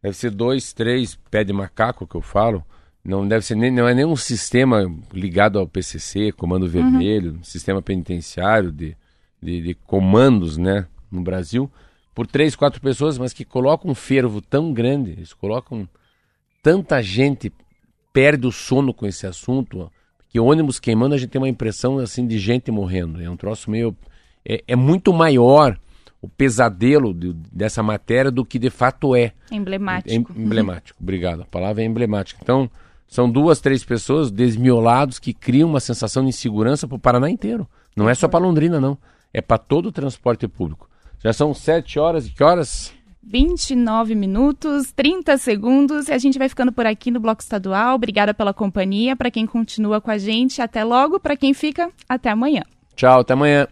[0.01, 2.63] deve ser dois, três pé de macaco que eu falo,
[3.03, 6.69] não deve ser nem, não é nenhum sistema ligado ao PCC, Comando uhum.
[6.69, 7.43] Vermelho, uhum.
[7.43, 8.95] sistema penitenciário de,
[9.41, 11.71] de de, comandos né, no Brasil,
[12.13, 15.87] por três, quatro pessoas, mas que colocam um fervo tão grande, eles colocam
[16.61, 17.51] tanta gente
[18.11, 19.91] perde o sono com esse assunto,
[20.29, 23.21] que ônibus queimando a gente tem uma impressão assim de gente morrendo.
[23.21, 23.95] É um troço meio
[24.47, 25.79] é, é muito maior
[26.21, 29.33] o pesadelo de, dessa matéria do que de fato é.
[29.51, 30.11] Emblemático.
[30.11, 31.41] É emblemático, obrigado.
[31.41, 32.39] A palavra é emblemática.
[32.41, 32.69] Então,
[33.07, 37.67] são duas, três pessoas desmiolados que criam uma sensação de insegurança para o Paraná inteiro.
[37.95, 38.97] Não é só para Londrina, não.
[39.33, 40.89] É para todo o transporte público.
[41.23, 42.93] Já são sete horas e que horas?
[43.23, 47.95] 29 minutos, 30 segundos e a gente vai ficando por aqui no Bloco Estadual.
[47.95, 49.15] Obrigada pela companhia.
[49.15, 51.19] Para quem continua com a gente, até logo.
[51.19, 52.63] Para quem fica, até amanhã.
[52.95, 53.67] Tchau, até amanhã.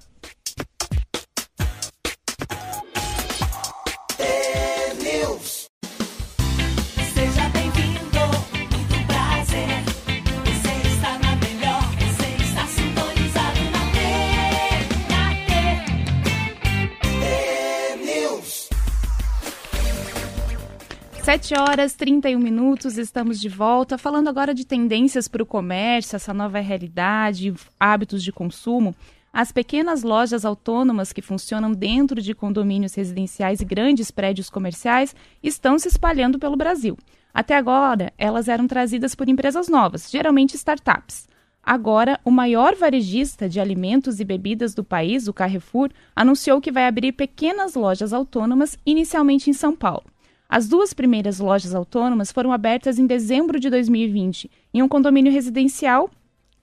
[21.25, 26.35] Sete horas 31 minutos, estamos de volta, falando agora de tendências para o comércio, essa
[26.35, 28.95] nova realidade, hábitos de consumo.
[29.33, 35.79] As pequenas lojas autônomas que funcionam dentro de condomínios residenciais e grandes prédios comerciais estão
[35.79, 36.95] se espalhando pelo Brasil.
[37.33, 41.27] Até agora, elas eram trazidas por empresas novas, geralmente startups.
[41.63, 46.85] Agora, o maior varejista de alimentos e bebidas do país, o Carrefour, anunciou que vai
[46.85, 50.03] abrir pequenas lojas autônomas, inicialmente em São Paulo.
[50.47, 56.09] As duas primeiras lojas autônomas foram abertas em dezembro de 2020, em um condomínio residencial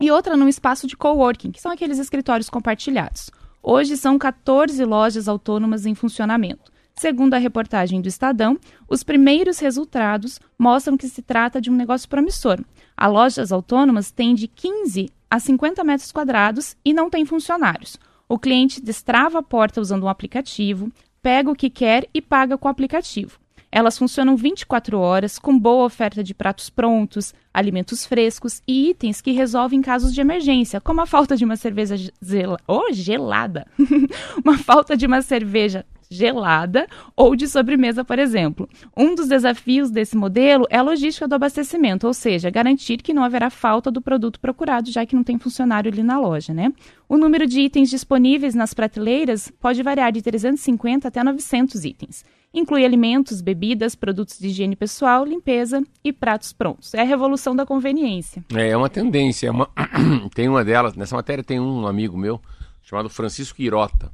[0.00, 3.30] e outra num espaço de coworking, que são aqueles escritórios compartilhados.
[3.62, 6.72] Hoje são 14 lojas autônomas em funcionamento.
[6.94, 8.58] Segundo a reportagem do Estadão,
[8.88, 12.60] os primeiros resultados mostram que se trata de um negócio promissor.
[12.96, 17.98] As lojas autônomas têm de 15 a 50 metros quadrados e não têm funcionários.
[18.28, 20.90] O cliente destrava a porta usando um aplicativo,
[21.22, 23.41] pega o que quer e paga com o aplicativo.
[23.74, 29.32] Elas funcionam 24 horas, com boa oferta de pratos prontos, alimentos frescos e itens que
[29.32, 32.58] resolvem casos de emergência, como a falta de uma cerveja gel...
[32.68, 33.66] oh, gelada.
[34.44, 38.68] uma falta de uma cerveja gelada ou de sobremesa, por exemplo.
[38.94, 43.24] Um dos desafios desse modelo é a logística do abastecimento, ou seja, garantir que não
[43.24, 46.70] haverá falta do produto procurado, já que não tem funcionário ali na loja, né?
[47.08, 52.22] O número de itens disponíveis nas prateleiras pode variar de 350 até 900 itens.
[52.54, 56.92] Inclui alimentos, bebidas, produtos de higiene pessoal, limpeza e pratos prontos.
[56.92, 58.44] É a revolução da conveniência.
[58.54, 59.48] É, é uma tendência.
[59.48, 59.70] É uma...
[60.34, 62.40] tem uma delas, nessa matéria tem um amigo meu
[62.82, 64.12] chamado Francisco Irota.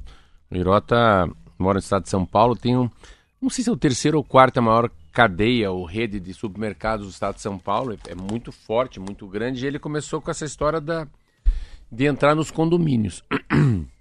[0.49, 2.89] O Irota mora no estado de São Paulo, tem um,
[3.41, 7.11] não sei se é o terceiro ou quarta maior cadeia ou rede de supermercados do
[7.11, 7.97] estado de São Paulo.
[8.07, 9.63] É, muito forte, muito grande.
[9.63, 11.07] E ele começou com essa história da,
[11.91, 13.23] de entrar nos condomínios.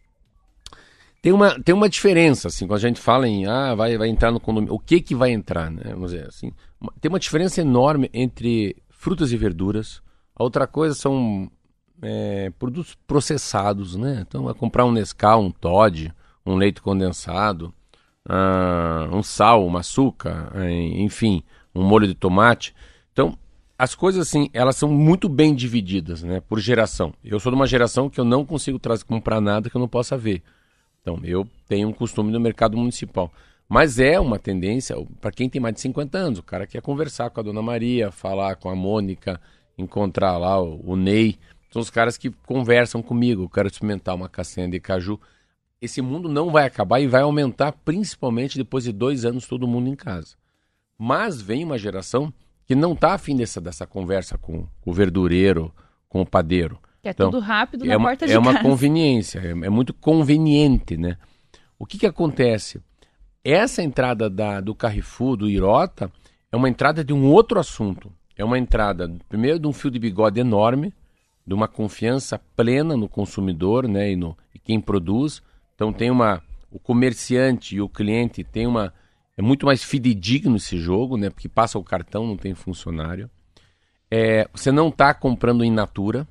[1.20, 4.30] Tem uma, tem uma diferença, assim, quando a gente fala em, ah, vai, vai entrar
[4.30, 5.82] no condomínio, o que que vai entrar, né?
[5.90, 6.52] Vamos dizer assim,
[7.00, 10.00] tem uma diferença enorme entre frutas e verduras,
[10.34, 11.50] a outra coisa são
[12.00, 14.24] é, produtos processados, né?
[14.26, 16.14] Então, vai comprar um Nescau, um Todd,
[16.46, 17.74] um leite condensado,
[18.28, 21.42] uh, um sal, um açúcar, enfim,
[21.74, 22.74] um molho de tomate.
[23.12, 23.36] Então,
[23.76, 26.40] as coisas assim, elas são muito bem divididas, né?
[26.40, 27.12] Por geração.
[27.24, 29.88] Eu sou de uma geração que eu não consigo trazer, comprar nada que eu não
[29.88, 30.42] possa ver.
[31.08, 33.32] Então, eu tenho um costume no mercado municipal.
[33.66, 36.38] Mas é uma tendência para quem tem mais de 50 anos.
[36.38, 39.40] O cara quer conversar com a dona Maria, falar com a Mônica,
[39.76, 41.38] encontrar lá o, o Ney.
[41.70, 43.44] São os caras que conversam comigo.
[43.44, 45.18] Eu quero experimentar uma castanha de caju.
[45.80, 49.88] Esse mundo não vai acabar e vai aumentar principalmente depois de dois anos todo mundo
[49.88, 50.36] em casa.
[50.98, 52.32] Mas vem uma geração
[52.66, 55.72] que não está afim dessa, dessa conversa com, com o verdureiro,
[56.08, 56.78] com o padeiro.
[57.02, 58.64] Que é então, tudo rápido é na uma, porta de É uma casa.
[58.64, 61.16] conveniência, é, é, muito conveniente, né?
[61.78, 62.80] O que que acontece?
[63.44, 66.10] Essa entrada da, do Carrefour, do Irota,
[66.50, 68.12] é uma entrada de um outro assunto.
[68.36, 70.92] É uma entrada, primeiro, de um fio de bigode enorme,
[71.46, 75.42] de uma confiança plena no consumidor, né, e no e quem produz.
[75.74, 78.92] Então tem uma o comerciante e o cliente tem uma
[79.36, 83.30] é muito mais fidedigno esse jogo, né, porque passa o cartão, não tem funcionário.
[84.10, 86.26] É, você não está comprando in natura,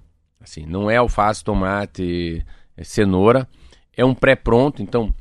[0.47, 2.45] Assim, não é alface, tomate,
[2.75, 3.47] é cenoura.
[3.95, 5.13] É um pré-pronto, então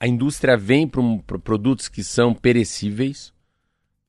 [0.00, 3.32] a indústria vem para produtos que são perecíveis,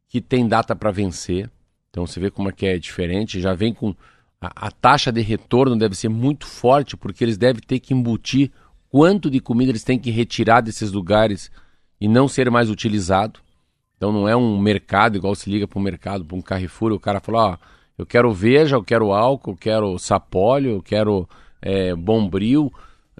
[0.07, 1.49] que tem data para vencer.
[1.89, 3.41] Então você vê como é que é diferente.
[3.41, 3.93] Já vem com
[4.39, 8.49] a, a, taxa de retorno deve ser muito forte, porque eles devem ter que embutir
[8.89, 11.51] quanto de comida eles têm que retirar desses lugares
[11.99, 13.39] e não ser mais utilizado.
[13.97, 16.99] Então não é um mercado igual se liga para um mercado, para um Carrefour, o
[16.99, 17.57] cara fala, ó,
[17.97, 21.27] eu quero Veja, eu quero álcool, eu quero Sapólio, eu quero
[21.61, 22.71] é, Bombril.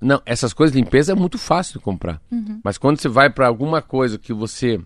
[0.02, 2.22] Não, essas coisas de limpeza é muito fácil de comprar.
[2.64, 4.80] Mas quando você vai para alguma coisa que você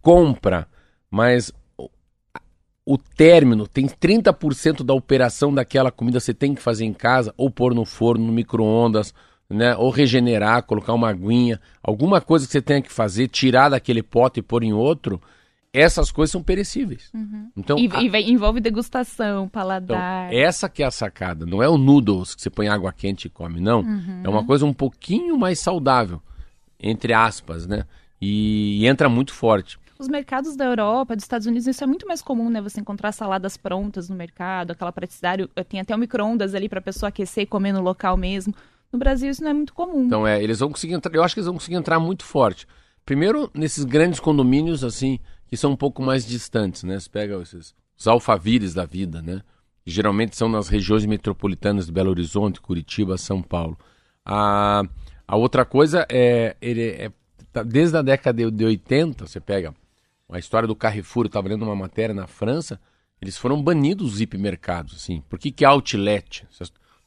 [0.00, 0.66] compra,
[1.10, 1.90] mas o-
[2.84, 7.50] o término tem 30% da operação daquela comida você tem que fazer em casa, ou
[7.50, 9.12] pôr no forno, no micro-ondas,
[9.48, 9.76] né?
[9.76, 14.40] Ou regenerar, colocar uma aguinha, alguma coisa que você tenha que fazer, tirar daquele pote
[14.40, 15.20] e pôr em outro,
[15.80, 17.10] essas coisas são perecíveis.
[17.56, 20.32] Então, E, a- e envolve degustação, então, paladar.
[20.32, 21.44] essa que é a sacada.
[21.44, 23.84] Não é o noodles que você põe água quente e come, não.
[24.24, 26.20] É uma coisa um pouquinho mais saudável,
[26.80, 27.84] entre aspas, né?
[28.20, 29.78] E, e entra muito forte.
[29.98, 32.60] Os mercados da Europa, dos Estados Unidos, isso é muito mais comum, né?
[32.60, 35.48] Você encontrar saladas prontas no mercado, aquela praticidade.
[35.68, 38.54] Tem até o micro-ondas ali para pessoa aquecer e comer no local mesmo.
[38.92, 40.04] No Brasil isso não é muito comum.
[40.04, 41.14] Então, é, eles vão conseguir entrar.
[41.14, 42.66] Eu acho que eles vão conseguir entrar muito forte.
[43.06, 45.18] Primeiro, nesses grandes condomínios, assim,
[45.48, 46.98] que são um pouco mais distantes, né?
[46.98, 49.42] Você pega esses, os alfavires da vida, né?
[49.84, 53.78] Que geralmente são nas regiões metropolitanas de Belo Horizonte, Curitiba, São Paulo.
[54.24, 54.82] A,
[55.26, 57.12] a outra coisa é, ele é
[57.52, 59.74] tá- desde a década de, de 80, você pega
[60.28, 62.80] a história do Carrefour, eu estava lendo uma matéria na França,
[63.22, 65.22] eles foram banidos os hipermercados, assim.
[65.28, 66.44] Por que, que outlet?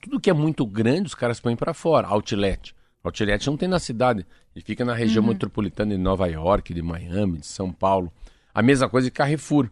[0.01, 2.73] Tudo que é muito grande, os caras põem para fora, outlet.
[3.03, 4.25] Outlet não tem na cidade,
[4.55, 8.11] ele fica na região metropolitana de Nova York, de Miami, de São Paulo.
[8.53, 9.69] A mesma coisa de Carrefour.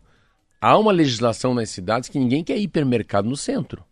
[0.59, 3.84] Há uma legislação nas cidades que ninguém quer hipermercado no centro.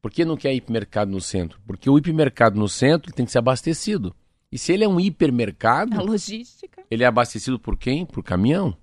[0.00, 1.60] Por que não quer hipermercado no centro?
[1.66, 4.14] Porque o hipermercado no centro tem que ser abastecido.
[4.50, 6.82] E se ele é um hipermercado, A logística.
[6.90, 8.06] ele é abastecido por quem?
[8.06, 8.76] Por caminhão.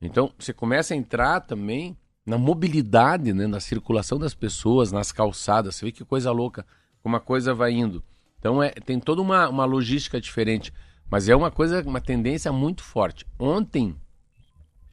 [0.00, 3.46] Então, você começa a entrar também na mobilidade, né?
[3.46, 5.76] na circulação das pessoas, nas calçadas.
[5.76, 6.66] Você vê que coisa louca,
[7.02, 8.02] como a coisa vai indo.
[8.38, 10.72] Então, é, tem toda uma, uma logística diferente.
[11.10, 13.26] Mas é uma coisa, uma tendência muito forte.
[13.38, 13.94] Ontem,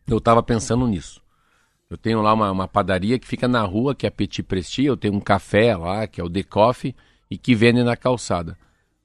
[0.08, 1.22] eu estava pensando nisso.
[1.90, 4.88] Eu tenho lá uma, uma padaria que fica na rua, que é a Petit Prestige.
[4.88, 6.96] Eu tenho um café lá, que é o The Coffee,
[7.32, 8.58] e que vende na calçada.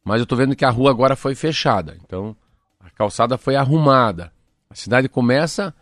[0.05, 1.97] Mas eu tô vendo que a rua agora foi fechada.
[2.05, 2.37] Então,
[2.81, 4.33] a calçada foi arrumada.
[4.69, 5.73] A cidade começa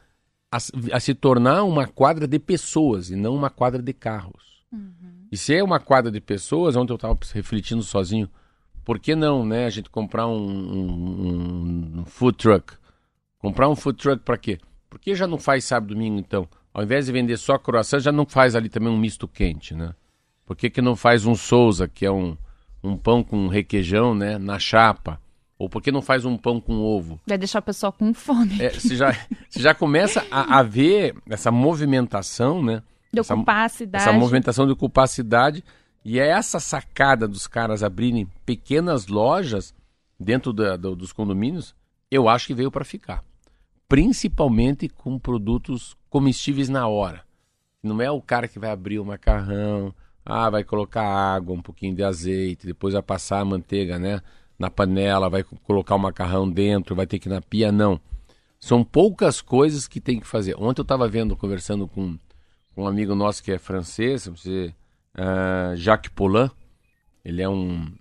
[0.53, 4.61] a, se- a se tornar uma quadra de pessoas e não uma quadra de carros.
[5.33, 8.29] E se é uma quadra de pessoas, ontem eu estava refletindo sozinho,
[8.85, 12.75] por que não, né, a gente comprar um, um- um food truck?
[13.39, 14.59] Comprar um food truck para quê?
[14.91, 16.47] Por que já não faz sábado e domingo, então?
[16.75, 19.95] Ao invés de vender só croissant, já não faz ali também um misto quente, né?
[20.45, 22.37] Por que, que não faz um Souza, que é um,
[22.83, 25.21] um pão com requeijão, né, na chapa?
[25.59, 27.21] Ou por que não faz um pão com ovo?
[27.27, 28.61] Vai deixar a pessoa com fome.
[28.61, 29.13] É, você, já,
[29.49, 32.83] você já começa a, a ver essa movimentação, né?
[33.13, 34.05] de essa- ocupar a cidade.
[34.05, 35.65] essa movimentação de ocupar a cidade
[36.05, 39.75] e é essa sacada dos caras abrirem pequenas lojas
[40.19, 41.75] dentro da- do- dos condomínios,
[42.11, 43.23] eu acho que veio para ficar.
[43.91, 47.25] Principalmente com produtos comestíveis na hora.
[47.83, 49.93] Não é o cara que vai abrir o macarrão,
[50.25, 54.23] ah, vai colocar água, um pouquinho de azeite, depois vai passar a manteiga, né,
[54.57, 58.01] na panela, vai co- colocar o macarrão dentro, vai ter que ir na pia, não.
[58.61, 60.55] São poucas coisas que tem que fazer.
[60.57, 62.17] Ontem eu estava vendo, conversando com
[62.73, 64.73] com um amigo nosso que é francês, você,
[65.15, 66.49] ah, Jacques Poulain.
[67.25, 67.93] Ele é um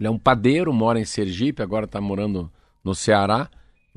[0.00, 2.50] ele é um padeiro, mora em Sergipe, agora está morando
[2.82, 3.48] no Ceará.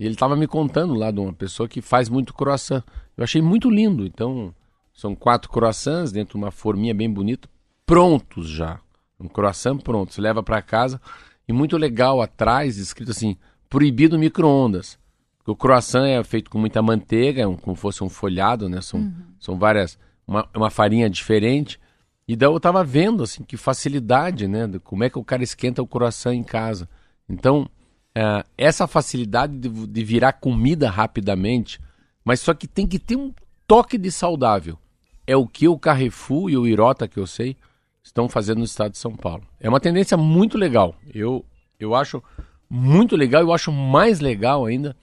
[0.04, 2.84] E ele estava me contando lá de uma pessoa que faz muito croissant.
[3.16, 4.06] Eu achei muito lindo.
[4.06, 4.54] Então,
[4.94, 7.48] são quatro croissants dentro de uma forminha bem bonita,
[7.86, 8.82] prontos já.
[9.18, 10.14] Um croissant pronto.
[10.14, 11.00] Você leva para casa.
[11.48, 13.38] E muito legal atrás, escrito assim:
[13.70, 15.00] proibido micro-ondas.
[15.48, 18.82] O croissant é feito com muita manteiga, é um- como fosse um folhado, né?
[18.82, 19.00] São,
[19.40, 19.98] são várias.
[20.28, 21.80] Uma, uma farinha diferente.
[22.28, 24.70] E daí eu tava vendo, assim, que facilidade, né?
[24.84, 26.90] Como é que o cara esquenta o croissant em casa.
[27.30, 27.70] Então,
[28.16, 31.80] eh, essa facilidade de, de virar comida rapidamente,
[32.24, 33.34] mas só que tem que ter um
[33.68, 34.78] toque de saudável.
[35.26, 37.56] É o que o Carrefour e o Irota, que eu sei,
[38.04, 39.44] estão fazendo no estado de São Paulo.
[39.60, 40.96] É uma tendência muito legal.
[41.14, 41.46] Eu,
[41.80, 42.22] eu acho
[42.70, 43.42] muito legal.
[43.42, 44.96] Eu acho mais legal ainda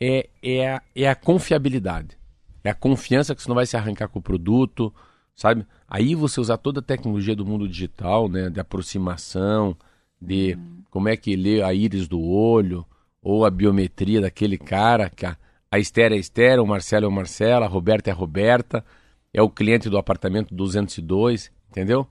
[0.00, 2.18] é, é, a, é a confiabilidade.
[2.64, 4.92] É a confiança que você não vai se arrancar com o produto,
[5.36, 5.66] sabe?
[5.86, 8.48] Aí você usar toda a tecnologia do mundo digital, né?
[8.48, 9.76] De aproximação,
[10.20, 10.58] de
[10.90, 12.84] como é que lê a íris do olho,
[13.22, 15.36] ou a biometria daquele cara, que a,
[15.70, 18.84] a Esther é Esther, o Marcelo é o Marcelo, a Roberta é a Roberta,
[19.32, 22.06] é o cliente do apartamento 202, entendeu?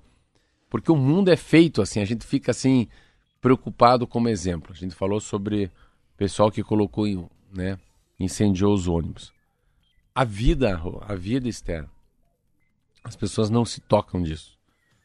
[0.69, 2.87] Porque o mundo é feito assim, a gente fica assim
[3.41, 4.71] preocupado como exemplo.
[4.71, 5.71] A gente falou sobre
[6.15, 7.77] pessoal que colocou, né,
[8.19, 9.33] incendiou os ônibus.
[10.13, 11.85] A vida, a vida, Esther,
[13.03, 14.57] as pessoas não se tocam disso.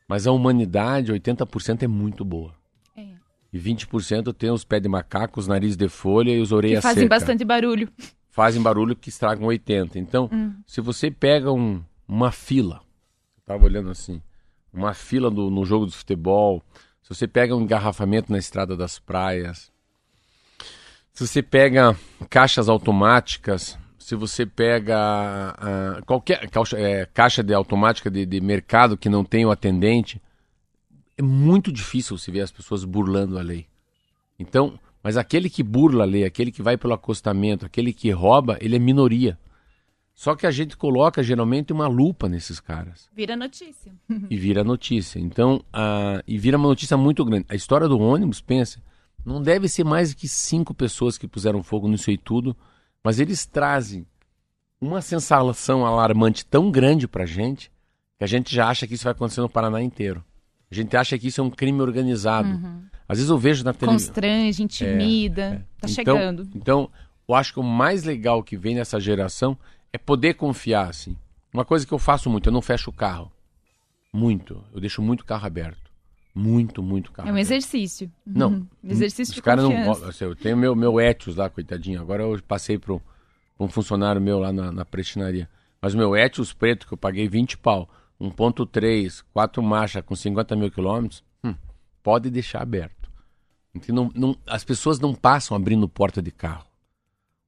[0.09, 2.55] Mas a humanidade, 80% é muito boa.
[3.55, 7.05] E 20% tem os pés de macaco, os nariz de folha e os orelhas fazem
[7.05, 7.21] secas.
[7.21, 7.89] bastante barulho.
[8.29, 9.97] Fazem barulho que estragam 80.
[9.97, 10.29] Então,
[10.67, 12.81] se você pega um- uma fila,
[13.37, 14.21] eu tava olhando assim,
[14.73, 16.61] uma fila do- no jogo de futebol,
[17.01, 19.71] se você pega um engarrafamento na estrada das praias,
[21.13, 21.97] se você pega
[22.29, 25.55] caixas automáticas, se você pega
[26.01, 30.21] uh, qualquer caixa, é, caixa de automática de, de, mercado que não tem o atendente,
[31.17, 33.67] é muito difícil você ver as pessoas burlando a lei.
[34.39, 38.57] Então, mas aquele que burla a lei, aquele que vai pelo acostamento, aquele que rouba,
[38.61, 39.39] ele é minoria.
[40.15, 43.11] Só que a gente coloca geralmente uma lupa nesses caras.
[43.13, 43.93] Vira notícia.
[44.31, 45.19] e vira notícia.
[45.19, 47.47] Então, uh, e vira uma notícia muito grande.
[47.49, 48.81] A história do ônibus, pensa,
[49.25, 52.57] não deve ser mais que cinco pessoas que puseram fogo nisso aí tudo,
[53.03, 54.07] mas eles trazem
[54.81, 57.71] uma sensação alarmante tão grande pra gente
[58.17, 60.25] que a gente já acha que isso vai acontecer no Paraná inteiro.
[60.75, 62.49] A gente acha que isso é um crime organizado.
[62.49, 62.83] Uhum.
[63.09, 64.09] Às vezes eu vejo na televisão.
[64.09, 65.43] Constrange, intimida.
[65.43, 65.51] É, é.
[65.51, 66.49] Tá então, chegando.
[66.55, 66.91] Então,
[67.29, 69.57] eu acho que o mais legal que vem nessa geração
[69.93, 71.17] é poder confiar, assim.
[71.53, 73.31] Uma coisa que eu faço muito, eu não fecho o carro.
[74.13, 74.63] Muito.
[74.75, 75.93] Eu deixo muito carro aberto.
[76.35, 77.29] Muito, muito carro.
[77.29, 78.11] É um exercício.
[78.27, 78.67] Não.
[78.83, 80.01] Um exercício os de cara confiança.
[80.01, 80.09] não.
[80.09, 82.01] Assim, eu tenho meu, meu Etios lá, coitadinho.
[82.01, 82.99] Agora eu passei para
[83.61, 85.49] um funcionário meu lá na, na prestinaria.
[85.81, 87.89] Mas o meu Etios preto, que eu paguei 20 pau,
[88.31, 91.55] 1.3, 4 marchas com 50 mil quilômetros, hum,
[92.03, 93.11] pode deixar aberto.
[93.89, 96.67] Não, não, as pessoas não passam abrindo porta de carro.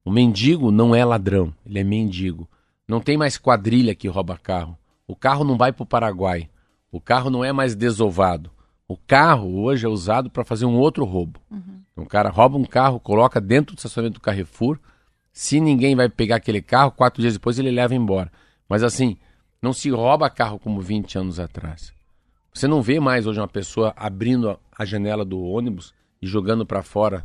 [0.04, 2.48] O mendigo não é ladrão, ele é mendigo.
[2.86, 4.78] Não tem mais quadrilha que rouba carro.
[5.06, 6.48] O carro não vai para o Paraguai.
[6.90, 8.50] O carro não é mais desovado.
[8.88, 11.40] O carro hoje é usado para fazer um outro roubo.
[11.50, 11.82] Uhum.
[11.96, 14.78] O cara rouba um carro, coloca dentro do estacionamento do Carrefour.
[15.32, 18.30] Se ninguém vai pegar aquele carro, quatro dias depois ele leva embora.
[18.68, 19.16] Mas assim,
[19.66, 21.92] não se rouba carro como 20 anos atrás.
[22.54, 25.92] Você não vê mais hoje uma pessoa abrindo a janela do ônibus
[26.22, 27.24] e jogando para fora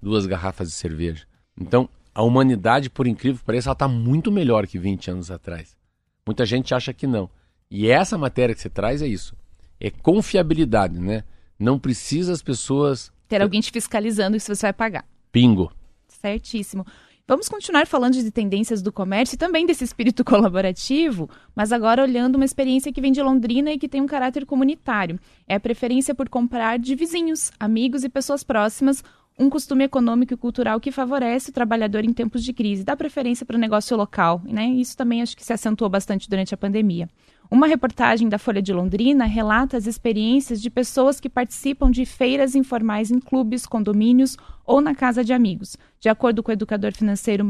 [0.00, 1.26] duas garrafas de cerveja.
[1.60, 5.76] Então, a humanidade, por incrível que pareça, ela está muito melhor que 20 anos atrás.
[6.24, 7.28] Muita gente acha que não.
[7.68, 9.34] E essa matéria que você traz é isso.
[9.80, 11.24] É confiabilidade, né?
[11.58, 13.12] Não precisa as pessoas...
[13.26, 15.04] Ter alguém te fiscalizando se você vai pagar.
[15.32, 15.72] Pingo.
[16.06, 16.86] Certíssimo.
[17.30, 22.34] Vamos continuar falando de tendências do comércio e também desse espírito colaborativo, mas agora olhando
[22.34, 25.16] uma experiência que vem de Londrina e que tem um caráter comunitário.
[25.46, 29.04] É a preferência por comprar de vizinhos, amigos e pessoas próximas
[29.38, 33.46] um costume econômico e cultural que favorece o trabalhador em tempos de crise, dá preferência
[33.46, 34.66] para o negócio local, né?
[34.66, 37.08] Isso também acho que se acentuou bastante durante a pandemia.
[37.50, 42.54] Uma reportagem da Folha de Londrina relata as experiências de pessoas que participam de feiras
[42.54, 45.76] informais em clubes, condomínios ou na casa de amigos.
[45.98, 47.44] De acordo com o educador financeiro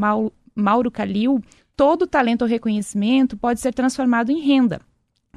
[0.55, 1.43] Mauro Calil,
[1.77, 4.81] todo talento ou reconhecimento pode ser transformado em renda.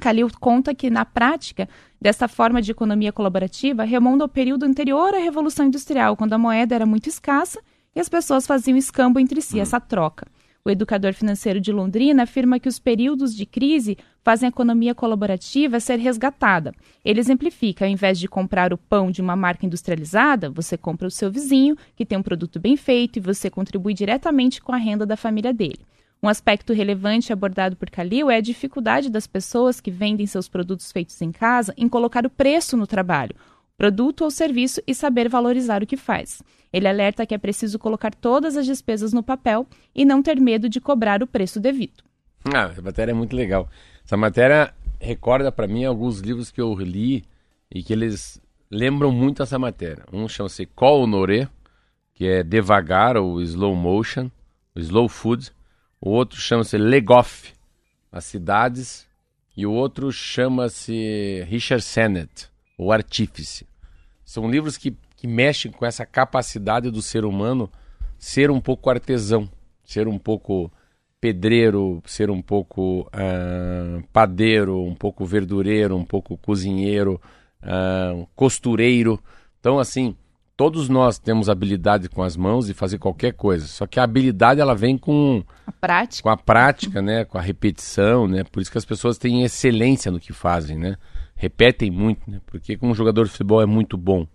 [0.00, 1.68] Calil conta que, na prática,
[2.00, 6.74] dessa forma de economia colaborativa remonta ao período anterior à Revolução Industrial, quando a moeda
[6.74, 7.60] era muito escassa
[7.94, 10.26] e as pessoas faziam escambo entre si, essa troca.
[10.66, 15.78] O educador financeiro de Londrina afirma que os períodos de crise fazem a economia colaborativa
[15.78, 16.74] ser resgatada.
[17.04, 21.10] Ele exemplifica: ao invés de comprar o pão de uma marca industrializada, você compra o
[21.10, 25.04] seu vizinho, que tem um produto bem feito, e você contribui diretamente com a renda
[25.04, 25.84] da família dele.
[26.22, 30.90] Um aspecto relevante abordado por Calil é a dificuldade das pessoas que vendem seus produtos
[30.90, 33.36] feitos em casa em colocar o preço no trabalho,
[33.76, 36.42] produto ou serviço e saber valorizar o que faz.
[36.72, 40.68] Ele alerta que é preciso colocar todas as despesas no papel e não ter medo
[40.68, 42.02] de cobrar o preço devido.
[42.52, 43.68] Ah, essa matéria é muito legal.
[44.04, 47.24] Essa matéria recorda para mim alguns livros que eu li
[47.70, 50.04] e que eles lembram muito essa matéria.
[50.12, 51.48] Um chama-se Call Honoré,
[52.12, 54.30] que é devagar ou slow motion,
[54.76, 55.50] slow food.
[56.00, 57.52] O outro chama-se Legoff,
[58.10, 59.06] as cidades.
[59.56, 63.66] E o outro chama-se Richard Sennett, o artífice.
[64.24, 67.70] São livros que, que mexem com essa capacidade do ser humano
[68.18, 69.48] ser um pouco artesão,
[69.84, 70.72] ser um pouco
[71.20, 77.20] pedreiro, ser um pouco uh, padeiro, um pouco verdureiro, um pouco cozinheiro,
[77.62, 79.18] uh, costureiro.
[79.58, 80.16] Então, assim,
[80.56, 83.66] todos nós temos habilidade com as mãos de fazer qualquer coisa.
[83.66, 87.42] Só que a habilidade ela vem com a prática, com a prática, né, com a
[87.42, 88.44] repetição, né?
[88.44, 90.96] Por isso que as pessoas têm excelência no que fazem, né?
[91.34, 92.40] Repetem muito, né?
[92.46, 94.26] Porque como jogador de futebol é muito bom,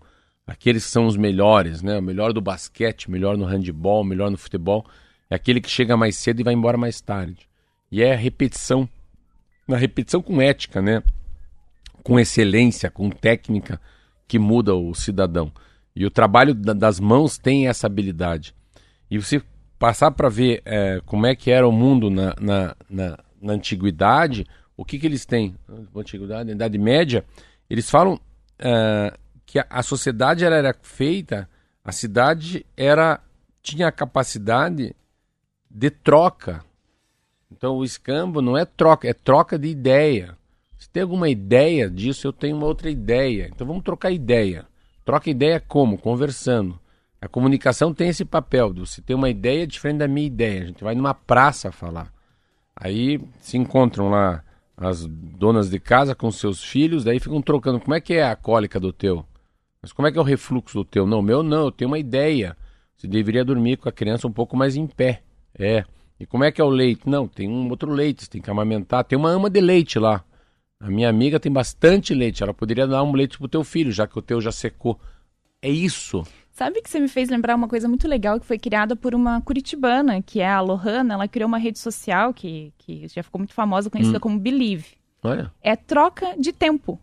[0.46, 1.98] aqueles que são os melhores, né?
[1.98, 4.84] O melhor do basquete, melhor no handebol, melhor no futebol,
[5.28, 7.48] é aquele que chega mais cedo e vai embora mais tarde.
[7.90, 8.88] E é a repetição,
[9.66, 11.02] na repetição com ética, né?
[12.02, 13.80] Com excelência, com técnica
[14.26, 15.52] que muda o cidadão.
[15.94, 18.54] E o trabalho das mãos tem essa habilidade.
[19.10, 19.42] E você
[19.78, 24.46] passar para ver é, como é que era o mundo na, na, na, na antiguidade,
[24.80, 25.54] o que, que eles têm?
[25.94, 27.22] Antiguidade, na Idade Média,
[27.68, 28.18] eles falam
[28.58, 29.12] é,
[29.44, 31.46] que a, a sociedade era, era feita,
[31.84, 33.20] a cidade era
[33.62, 34.96] tinha a capacidade
[35.70, 36.64] de troca.
[37.52, 40.34] Então o escambo não é troca, é troca de ideia.
[40.78, 42.26] Você tem alguma ideia disso?
[42.26, 43.50] Eu tenho uma outra ideia.
[43.54, 44.64] Então vamos trocar ideia.
[45.04, 45.98] Troca ideia como?
[45.98, 46.80] Conversando.
[47.20, 48.72] A comunicação tem esse papel.
[48.72, 50.62] Você tem uma ideia diferente da minha ideia.
[50.62, 52.10] A gente vai numa praça falar.
[52.74, 54.42] Aí se encontram lá
[54.80, 57.78] as donas de casa com seus filhos, daí ficam trocando.
[57.78, 59.26] Como é que é a cólica do teu?
[59.82, 61.06] Mas como é que é o refluxo do teu?
[61.06, 62.56] Não, meu não, eu tenho uma ideia.
[62.96, 65.22] Você deveria dormir com a criança um pouco mais em pé.
[65.58, 65.84] É.
[66.18, 67.02] E como é que é o leite?
[67.06, 69.04] Não, tem um outro leite, você tem que amamentar.
[69.04, 70.24] Tem uma ama de leite lá.
[70.78, 72.42] A minha amiga tem bastante leite.
[72.42, 74.98] Ela poderia dar um leite pro teu filho, já que o teu já secou.
[75.60, 76.24] É isso.
[76.60, 79.40] Sabe que você me fez lembrar uma coisa muito legal que foi criada por uma
[79.40, 81.14] curitibana, que é a Lohana.
[81.14, 84.20] Ela criou uma rede social que, que já ficou muito famosa, conhecida Hum.
[84.20, 84.84] como Believe.
[85.22, 85.50] Olha.
[85.62, 87.00] É troca de tempo.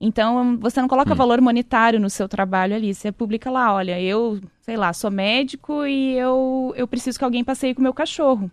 [0.00, 1.16] Então, você não coloca Hum.
[1.16, 2.94] valor monetário no seu trabalho ali.
[2.94, 7.42] Você publica lá, olha, eu, sei lá, sou médico e eu, eu preciso que alguém
[7.42, 8.48] passeie com o meu cachorro.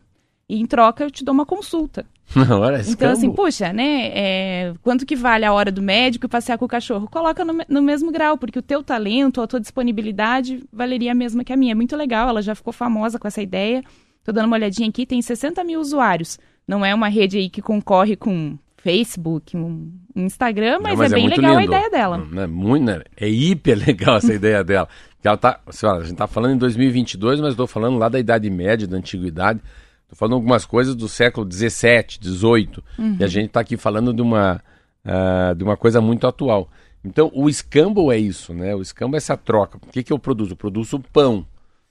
[0.48, 2.06] E em troca eu te dou uma consulta.
[2.36, 3.14] Olha, Então, escambo.
[3.14, 4.10] assim, puxa, né?
[4.14, 7.08] é, quanto que vale a hora do médico e passear com o cachorro?
[7.10, 11.44] Coloca no, no mesmo grau, porque o teu talento, a tua disponibilidade valeria a mesma
[11.44, 11.72] que a minha.
[11.72, 13.84] É muito legal, ela já ficou famosa com essa ideia.
[14.24, 16.40] Tô dando uma olhadinha aqui, tem 60 mil usuários.
[16.68, 21.24] Não é uma rede aí que concorre com Facebook, um Instagram, mas, Não, é bem
[21.24, 21.74] muito legal a lindo.
[21.74, 22.28] ideia dela.
[22.38, 23.02] É muito, né?
[23.18, 24.88] É hiper legal essa ideia dela.
[25.24, 28.48] Ela tá, senhora, a gente tá falando em 2022, mas estou falando lá da Idade
[28.50, 29.60] Média, da Antiguidade.
[30.06, 32.84] Estou falando algumas coisas do século 17, 18.
[33.20, 34.62] E a gente está aqui falando de uma,
[35.04, 36.70] ah, de uma coisa muito atual.
[37.04, 38.74] Então, o escambo é isso, né?
[38.76, 39.78] O escambo é essa troca.
[39.78, 40.54] O que, que eu produzo?
[40.54, 41.46] Eu produzo pão.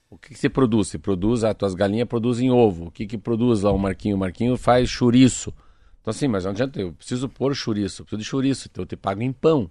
[0.09, 0.89] O que, que você produz?
[0.89, 2.87] Você produz, as tuas galinhas produzem ovo.
[2.87, 4.15] O que, que produz lá o Marquinho?
[4.15, 5.53] O Marquinho faz chouriço.
[6.01, 8.85] Então, assim, mas não adianta, eu preciso pôr chouriço, eu preciso de chouriço, então eu
[8.85, 9.69] te pago em pão.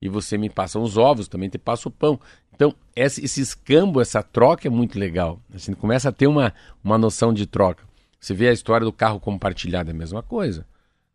[0.00, 2.20] E você me passa os ovos, também te passo o pão.
[2.54, 5.40] Então, esse, esse escambo, essa troca é muito legal.
[5.52, 7.84] A gente começa a ter uma, uma noção de troca.
[8.18, 10.66] Você vê a história do carro compartilhado, é a mesma coisa.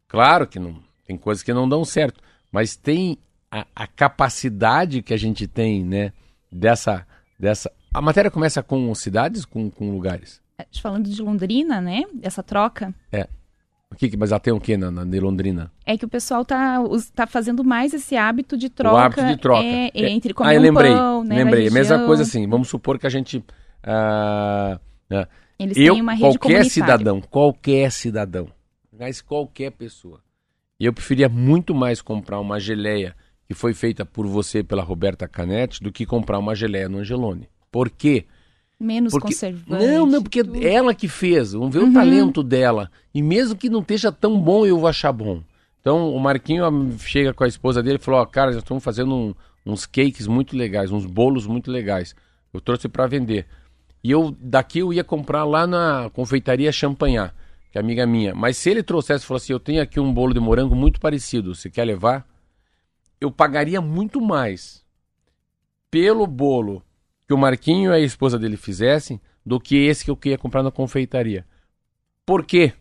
[0.07, 2.21] Claro que não tem coisas que não dão certo,
[2.51, 3.17] mas tem
[3.49, 6.13] a, a capacidade que a gente tem, né,
[6.51, 7.05] dessa,
[7.39, 7.71] dessa...
[7.93, 10.41] A matéria começa com cidades, com, com lugares?
[10.57, 12.03] É, Falando de Londrina, né?
[12.21, 12.93] Essa troca.
[13.11, 13.27] É.
[13.91, 15.69] O que, mas ela tem o que na, na de Londrina?
[15.85, 18.95] É que o pessoal tá, us- tá fazendo mais esse hábito de troca.
[18.95, 19.63] o hábito de troca.
[19.65, 20.09] É, É.
[20.09, 21.67] entre comer ah, um lembrei, pão, né, lembrei.
[21.67, 22.47] A mesma coisa assim.
[22.47, 23.43] Vamos supor que a gente.
[23.83, 24.79] ah,
[25.09, 25.27] né,
[25.59, 28.47] Eles eu, têm uma rede qualquer cidadão, qualquer cidadão,
[28.97, 30.21] mas qualquer pessoa.
[30.79, 33.15] Eu preferia muito mais comprar uma geleia
[33.47, 37.49] que foi feita por você, pela Roberta Canetti, do que comprar uma geleia no Angelone.
[37.69, 38.25] Por quê?
[38.81, 39.85] Menos Porque, conservante.
[39.85, 40.65] não, não, porque tudo.
[40.65, 41.91] ela que fez, vamos ver Uhum.
[41.91, 42.89] o talento dela.
[43.13, 45.43] E mesmo que não esteja tão bom, eu vou achar bom.
[45.79, 48.83] Então o Marquinho ó, chega com a esposa dele e falou: Ó, cara, já estamos
[48.83, 52.15] fazendo um- uns cakes muito legais, uns bolos muito legais.
[52.53, 53.45] Eu trouxe para vender.
[54.03, 57.35] E eu daqui eu ia comprar lá na confeitaria Champanhar,
[57.71, 58.33] que é amiga minha.
[58.33, 60.99] Mas se ele trouxesse e falasse assim: Eu tenho aqui um bolo de morango muito
[60.99, 62.27] parecido, você quer levar?
[63.19, 64.83] Eu pagaria muito mais
[65.91, 66.81] pelo bolo
[67.31, 70.61] que o Marquinho e a esposa dele fizessem do que esse que eu queria comprar
[70.61, 71.45] na confeitaria.
[72.25, 72.73] Por quê?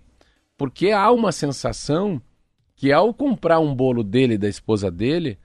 [0.59, 2.21] Porque há uma sensação
[2.75, 5.39] que ao comprar um bolo dele e da esposa dele,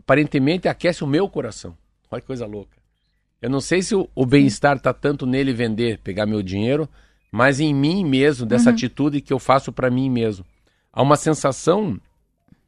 [0.00, 1.76] aparentemente aquece o meu coração.
[2.10, 2.78] Olha que coisa louca.
[3.42, 6.88] Eu não sei se o, o bem-estar está tanto nele vender, pegar meu dinheiro,
[7.30, 10.46] mas em mim mesmo, dessa atitude que eu faço para mim mesmo.
[10.90, 12.00] Há uma sensação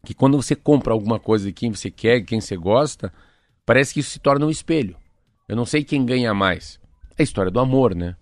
[0.04, 3.10] que quando você compra alguma coisa de quem você quer, quem você gosta,
[3.64, 4.94] parece que isso se torna um espelho.
[5.48, 6.78] Eu não sei quem ganha mais.
[7.16, 8.14] É a história do amor, né?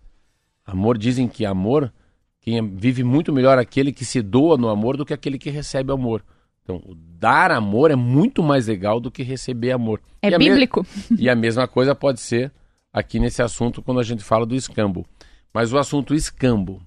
[0.64, 1.92] Amor, dizem que amor,
[2.40, 5.92] quem vive muito melhor aquele que se doa no amor do que aquele que recebe
[5.92, 6.24] amor.
[6.62, 10.00] Então, o dar amor é muito mais legal do que receber amor.
[10.22, 10.84] É E a me- bíblico.
[11.18, 12.52] e a mesma coisa pode ser
[12.92, 15.06] aqui nesse assunto quando a gente fala do escambo.
[15.52, 16.82] Mas o assunto escambo,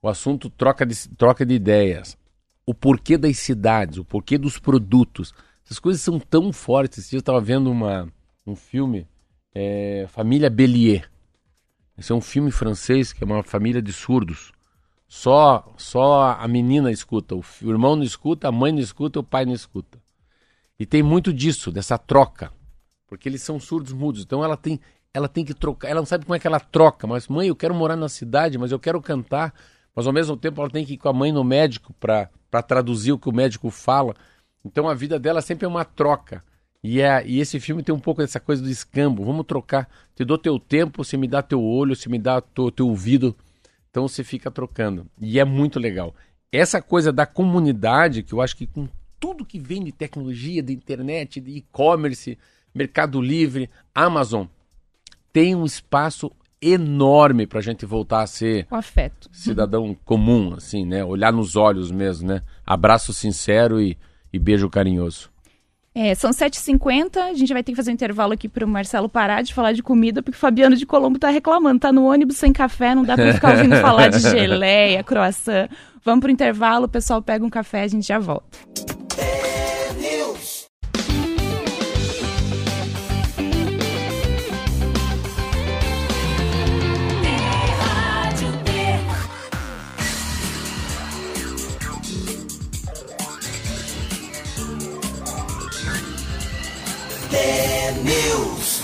[0.00, 2.16] o assunto troca de, troca de ideias,
[2.66, 6.98] o porquê das cidades, o porquê dos produtos, essas coisas são tão fortes.
[6.98, 8.08] Esse dia eu estava vendo uma,
[8.46, 9.06] um filme,
[9.54, 11.10] é, Família Bélier.
[11.96, 14.52] Esse é um filme francês que é uma família de surdos.
[15.06, 19.44] Só, só a menina escuta, o irmão não escuta, a mãe não escuta, o pai
[19.44, 20.00] não escuta.
[20.78, 22.50] E tem muito disso, dessa troca
[23.12, 24.22] porque eles são surdos mudos.
[24.22, 24.80] Então ela tem,
[25.12, 25.90] ela tem que trocar.
[25.90, 27.06] Ela não sabe como é que ela troca.
[27.06, 29.52] Mas mãe, eu quero morar na cidade, mas eu quero cantar.
[29.94, 32.30] Mas ao mesmo tempo ela tem que ir com a mãe no médico para
[32.66, 34.14] traduzir o que o médico fala.
[34.64, 36.42] Então a vida dela sempre é uma troca.
[36.82, 39.24] E, é, e esse filme tem um pouco dessa coisa do escambo.
[39.24, 39.88] Vamos trocar.
[40.16, 43.36] Te dou teu tempo, você me dá teu olho, você me dá teu, teu ouvido.
[43.90, 45.06] Então você fica trocando.
[45.20, 46.14] E é muito legal.
[46.50, 48.88] Essa coisa da comunidade, que eu acho que com
[49.20, 52.36] tudo que vem de tecnologia, de internet, de e-commerce,
[52.74, 54.46] Mercado Livre, Amazon,
[55.32, 59.28] tem um espaço enorme para a gente voltar a ser o afeto.
[59.32, 61.04] cidadão comum, assim, né?
[61.04, 62.42] Olhar nos olhos mesmo, né?
[62.64, 63.96] Abraço sincero e,
[64.32, 65.30] e beijo carinhoso.
[65.94, 69.10] É, são 7h50, a gente vai ter que fazer um intervalo aqui para o Marcelo
[69.10, 72.38] parar de falar de comida, porque o Fabiano de Colombo tá reclamando, tá no ônibus
[72.38, 75.68] sem café, não dá para ficar ouvindo falar de geleia, croissant.
[76.02, 78.58] Vamos pro intervalo, o pessoal pega um café, a gente já volta.
[97.32, 98.82] News.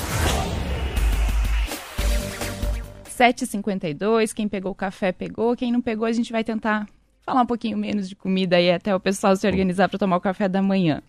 [3.11, 6.89] 7h52, quem pegou o café pegou, quem não pegou a gente vai tentar
[7.23, 10.21] falar um pouquinho menos de comida aí até o pessoal se organizar para tomar o
[10.21, 11.03] café da manhã.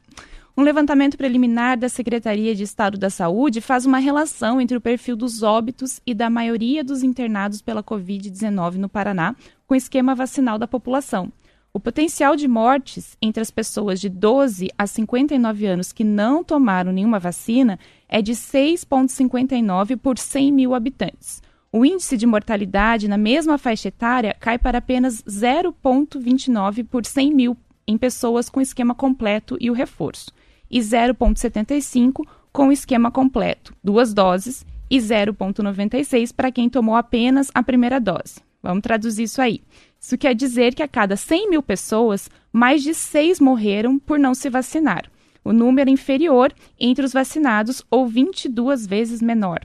[0.58, 5.16] Um levantamento preliminar da Secretaria de Estado da Saúde faz uma relação entre o perfil
[5.16, 9.34] dos óbitos e da maioria dos internados pela Covid-19 no Paraná
[9.66, 11.32] com o esquema vacinal da população.
[11.72, 16.92] O potencial de mortes entre as pessoas de 12 a 59 anos que não tomaram
[16.92, 21.44] nenhuma vacina é de 6,59 por 100 mil habitantes.
[21.72, 27.58] O índice de mortalidade na mesma faixa etária cai para apenas 0,29 por 100 mil
[27.88, 30.32] em pessoas com esquema completo e o reforço,
[30.70, 38.00] e 0,75 com esquema completo, duas doses, e 0,96 para quem tomou apenas a primeira
[38.00, 38.42] dose.
[38.62, 39.62] Vamos traduzir isso aí.
[40.00, 44.34] Isso quer dizer que a cada 100 mil pessoas, mais de 6 morreram por não
[44.34, 45.10] se vacinar.
[45.43, 49.60] O número inferior entre os vacinados ou 22 vezes menor.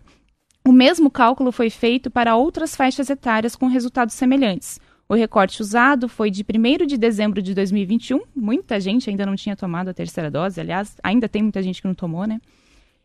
[0.67, 4.81] O mesmo cálculo foi feito para outras faixas etárias com resultados semelhantes.
[5.07, 8.23] O recorte usado foi de 1 de dezembro de 2021.
[8.35, 11.87] Muita gente ainda não tinha tomado a terceira dose, aliás, ainda tem muita gente que
[11.87, 12.41] não tomou, né?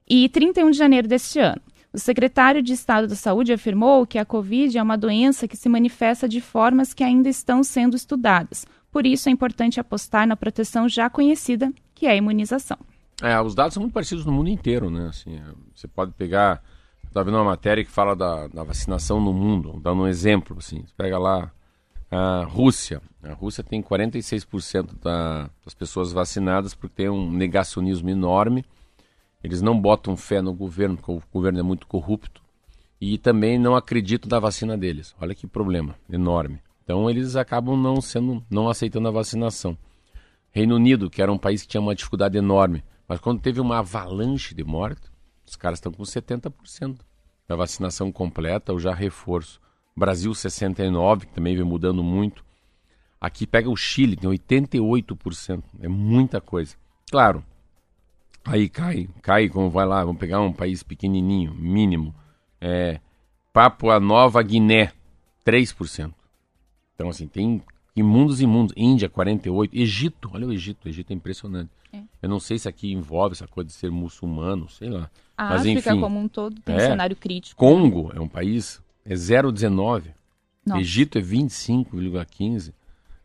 [0.09, 1.61] E 31 de janeiro deste ano.
[1.91, 5.67] O secretário de Estado da Saúde afirmou que a Covid é uma doença que se
[5.67, 8.65] manifesta de formas que ainda estão sendo estudadas.
[8.91, 12.77] Por isso é importante apostar na proteção já conhecida, que é a imunização.
[13.21, 15.07] É, os dados são muito parecidos no mundo inteiro, né?
[15.07, 15.41] Assim,
[15.75, 16.63] você pode pegar,
[17.05, 20.83] está vendo uma matéria que fala da, da, vacinação no mundo, dando um exemplo, assim,
[20.85, 21.51] você pega lá
[22.11, 23.01] a Rússia.
[23.23, 28.63] A Rússia tem 46% da, das pessoas vacinadas porque tem um negacionismo enorme
[29.43, 32.41] eles não botam fé no governo, porque o governo é muito corrupto.
[32.99, 35.15] E também não acreditam na vacina deles.
[35.19, 36.61] Olha que problema enorme.
[36.83, 39.77] Então eles acabam não sendo, não aceitando a vacinação.
[40.51, 43.79] Reino Unido, que era um país que tinha uma dificuldade enorme, mas quando teve uma
[43.79, 45.03] avalanche de morte,
[45.45, 46.99] os caras estão com 70%
[47.47, 49.61] da vacinação completa ou já reforço.
[49.95, 52.43] Brasil 69, que também vem mudando muito.
[53.19, 55.63] Aqui pega o Chile, tem 88%.
[55.81, 56.75] É muita coisa.
[57.11, 57.43] Claro,
[58.45, 62.15] Aí cai, cai como vai lá, vamos pegar um país pequenininho, mínimo.
[62.59, 62.99] É,
[63.53, 64.91] Papua Nova Guiné,
[65.45, 66.13] 3%.
[66.95, 67.61] Então, assim, tem
[67.95, 68.73] imundos imundos.
[68.75, 69.69] Índia, 48%.
[69.73, 71.69] Egito, olha o Egito, o Egito é impressionante.
[71.91, 72.01] É.
[72.21, 75.09] Eu não sei se aqui envolve essa coisa de ser muçulmano, sei lá.
[75.37, 77.57] A Mas, África enfim, como um todo tem é, um cenário crítico.
[77.57, 80.13] Congo é um país, é 0,19%.
[80.77, 82.73] Egito é 25,15%.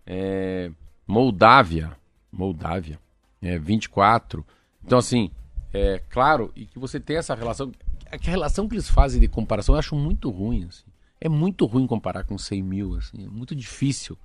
[0.06, 0.70] É,
[1.06, 1.92] Moldávia,
[2.32, 2.98] Moldávia,
[3.42, 4.44] é 24%.
[4.84, 5.30] Então, assim,
[5.72, 7.72] é claro, e que você tem essa relação.
[8.10, 10.66] A relação que eles fazem de comparação eu acho muito ruim.
[10.68, 10.84] Assim.
[11.20, 12.94] É muito ruim comparar com 100 mil.
[12.94, 14.16] Assim, é muito difícil.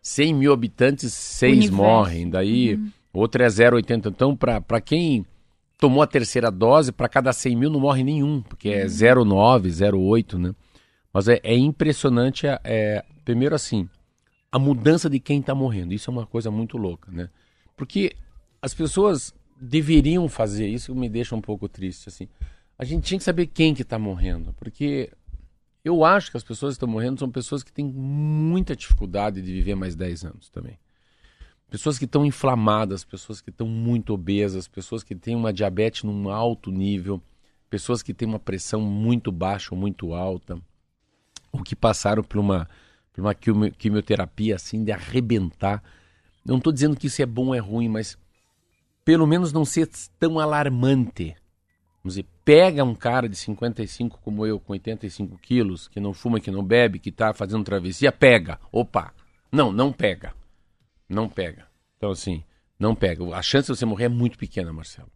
[0.00, 2.30] 100 mil habitantes, 6 morrem.
[2.30, 2.92] Daí, uhum.
[3.12, 4.06] outro é 0,80.
[4.06, 5.26] Então, para quem
[5.78, 10.12] tomou a terceira dose, para cada 100 mil não morre nenhum, porque é 0,9, uhum.
[10.12, 10.54] 0,8, né?
[11.12, 13.88] Mas é, é impressionante, é, é, primeiro assim,
[14.52, 15.92] a mudança de quem está morrendo.
[15.92, 17.28] Isso é uma coisa muito louca, né?
[17.76, 18.14] Porque
[18.62, 22.28] as pessoas deveriam fazer isso me deixa um pouco triste assim.
[22.78, 25.10] A gente tinha que saber quem que está morrendo porque
[25.84, 29.52] eu acho que as pessoas que estão morrendo são pessoas que têm muita dificuldade de
[29.52, 30.78] viver mais 10 anos também.
[31.70, 36.28] Pessoas que estão inflamadas pessoas que estão muito obesas pessoas que têm uma diabetes num
[36.28, 37.20] alto nível
[37.70, 40.58] pessoas que têm uma pressão muito baixa ou muito alta
[41.50, 42.68] ou que passaram por uma
[43.12, 45.82] por uma quimioterapia assim de arrebentar.
[46.44, 48.18] Não estou dizendo que isso é bom ou é ruim mas
[49.06, 49.88] pelo menos não ser
[50.18, 51.36] tão alarmante.
[52.02, 56.40] Vamos dizer, pega um cara de 55 como eu, com 85 quilos, que não fuma,
[56.40, 58.58] que não bebe, que está fazendo travessia, pega.
[58.72, 59.14] Opa!
[59.52, 60.34] Não, não pega.
[61.08, 61.68] Não pega.
[61.96, 62.42] Então, assim,
[62.76, 63.24] não pega.
[63.32, 65.08] A chance de você morrer é muito pequena, Marcelo.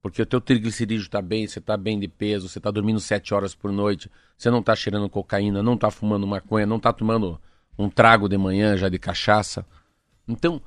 [0.00, 3.34] Porque o teu triglicerídeo está bem, você está bem de peso, você está dormindo 7
[3.34, 7.38] horas por noite, você não está cheirando cocaína, não está fumando maconha, não está tomando
[7.78, 9.66] um trago de manhã já de cachaça.
[10.26, 10.62] Então,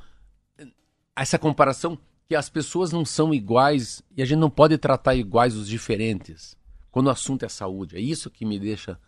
[1.16, 1.98] essa comparação
[2.28, 6.58] que as pessoas não são iguais e a gente não pode tratar iguais os diferentes
[6.92, 7.96] quando o assunto é saúde.
[7.96, 9.00] É isso que me deixa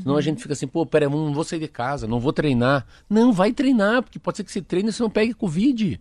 [0.00, 2.86] Senão a gente fica assim, pô, pera, não vou sair de casa, não vou treinar.
[3.08, 6.00] Não, vai treinar, porque pode ser que você treine e você não pegue Covid.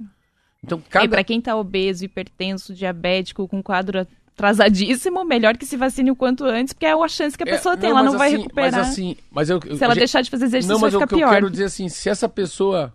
[0.63, 1.05] Então, cada...
[1.05, 6.15] E para quem tá obeso, hipertenso, diabético, com quadro atrasadíssimo, melhor que se vacine o
[6.15, 8.17] quanto antes, porque é a chance que a é, pessoa é, tem, não, ela não
[8.17, 8.71] vai assim, recuperar.
[8.71, 11.09] Mas assim, mas eu, se ela deixar de fazer exercício, não, mas vai ficar o
[11.09, 11.27] que pior.
[11.27, 12.93] eu quero dizer assim, se essa pessoa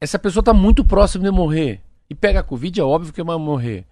[0.00, 3.38] essa pessoa tá muito próxima de morrer e pega a Covid, é óbvio que vai
[3.38, 3.86] morrer.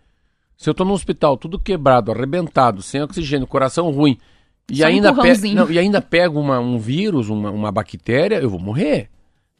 [0.57, 4.19] Se eu tô no hospital, tudo quebrado, arrebentado, sem oxigênio, coração ruim,
[4.71, 5.55] e ainda, pe...
[5.55, 9.09] não, e ainda pego uma, um vírus, uma, uma bactéria, eu vou morrer.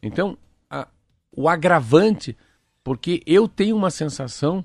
[0.03, 0.37] Então,
[0.69, 0.87] a,
[1.31, 2.37] o agravante,
[2.83, 4.63] porque eu tenho uma sensação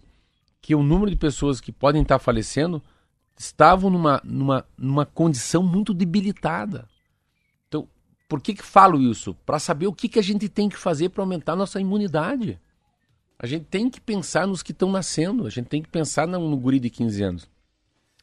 [0.61, 2.83] que o número de pessoas que podem estar falecendo
[3.39, 6.87] estavam numa, numa, numa condição muito debilitada.
[7.69, 7.89] Então,
[8.29, 9.35] por que, que falo isso?
[9.47, 12.59] Para saber o que, que a gente tem que fazer para aumentar nossa imunidade.
[13.45, 16.57] A gente tem que pensar nos que estão nascendo, a gente tem que pensar no,
[16.57, 17.49] guri de 15 anos.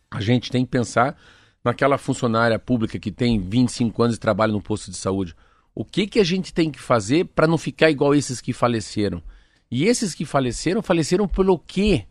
[0.10, 1.16] A gente tem que pensar
[1.64, 5.36] naquela funcionária pública que tem 25 anos e trabalha no posto de saúde.
[5.76, 9.22] O que, que a gente tem que fazer para não ficar igual esses que faleceram?
[9.70, 12.08] E esses que faleceram, faleceram pelo quê?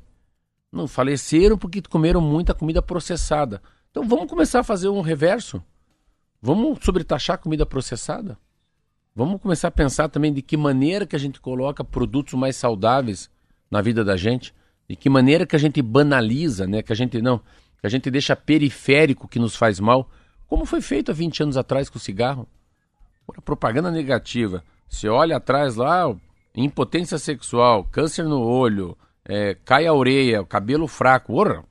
[0.71, 3.61] Não faleceram porque comeram muita comida processada.
[3.91, 5.61] Então vamos começar a fazer um reverso.
[6.41, 8.39] Vamos sobretaxar comida processada.
[9.15, 13.29] Vamos começar a pensar também de que maneira que a gente coloca produtos mais saudáveis
[13.71, 14.55] na vida da gente,
[14.89, 16.83] de que maneira que a gente banaliza, né?
[16.83, 17.39] Que a gente não,
[17.81, 20.09] que a gente deixa periférico que nos faz mal,
[20.47, 22.49] como foi feito há 20 anos atrás com o cigarro.
[23.27, 24.65] Ora, propaganda negativa.
[24.89, 26.13] Você olha atrás lá,
[26.55, 31.35] impotência sexual, câncer no olho, é, cai a orelha, cabelo fraco.
[31.35, 31.65] Ora,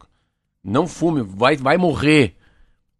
[0.63, 2.35] não fume, vai, vai morrer.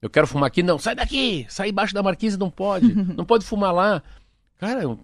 [0.02, 3.46] Eu quero fumar aqui, não, sai daqui, sai embaixo da marquise, não pode, não pode
[3.46, 4.04] fumar lá.
[4.60, 4.99] Cara, o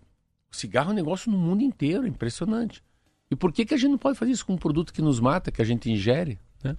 [0.52, 2.84] cigarro é um negócio no mundo inteiro, impressionante.
[3.32, 5.20] E por que, que a gente não pode fazer isso com um produto que nos
[5.20, 6.38] mata, que a gente ingere?
[6.64, 6.78] Né?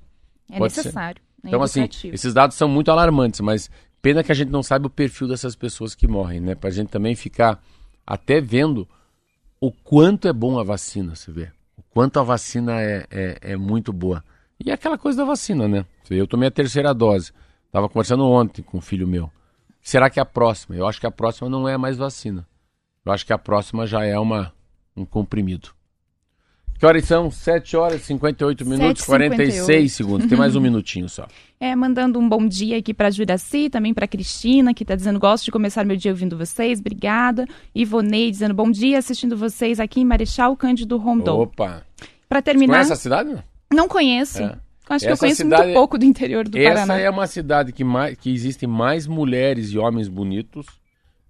[0.51, 1.21] É Pode necessário.
[1.43, 3.71] É então, assim, esses dados são muito alarmantes, mas
[4.03, 6.55] pena que a gente não sabe o perfil dessas pessoas que morrem, né?
[6.55, 7.61] Pra gente também ficar
[8.07, 8.87] até vendo
[9.61, 11.51] o quanto é bom a vacina, você vê.
[11.77, 14.23] O quanto a vacina é, é, é muito boa.
[14.63, 15.85] E é aquela coisa da vacina, né?
[16.11, 17.33] Eu tomei a terceira dose.
[17.71, 19.31] Tava conversando ontem com um filho meu.
[19.83, 20.77] Será que é a próxima?
[20.77, 22.47] Eu acho que a próxima não é mais vacina.
[23.07, 24.53] Eu acho que a próxima já é uma,
[24.97, 25.69] um comprimido.
[26.77, 27.31] Que horas são?
[27.31, 30.27] 7 horas e 58 minutos, 7, 46 segundos.
[30.27, 31.27] Tem mais um minutinho só.
[31.61, 35.45] É, mandando um bom dia aqui para Juraci, também para Cristina, que está dizendo: gosto
[35.45, 37.47] de começar meu dia ouvindo vocês, obrigada.
[37.73, 41.43] Ivonei dizendo: bom dia, assistindo vocês aqui em Marechal Cândido Rondon.
[41.43, 41.87] Opa!
[42.29, 42.75] Para terminar.
[42.75, 43.45] Conhece a cidade?
[43.73, 44.43] Não conheço.
[44.43, 44.59] É.
[44.89, 46.95] Acho essa que eu conheço cidade, muito pouco do interior do essa Paraná.
[46.95, 50.67] Essa é uma cidade que, mais, que existem mais mulheres e homens bonitos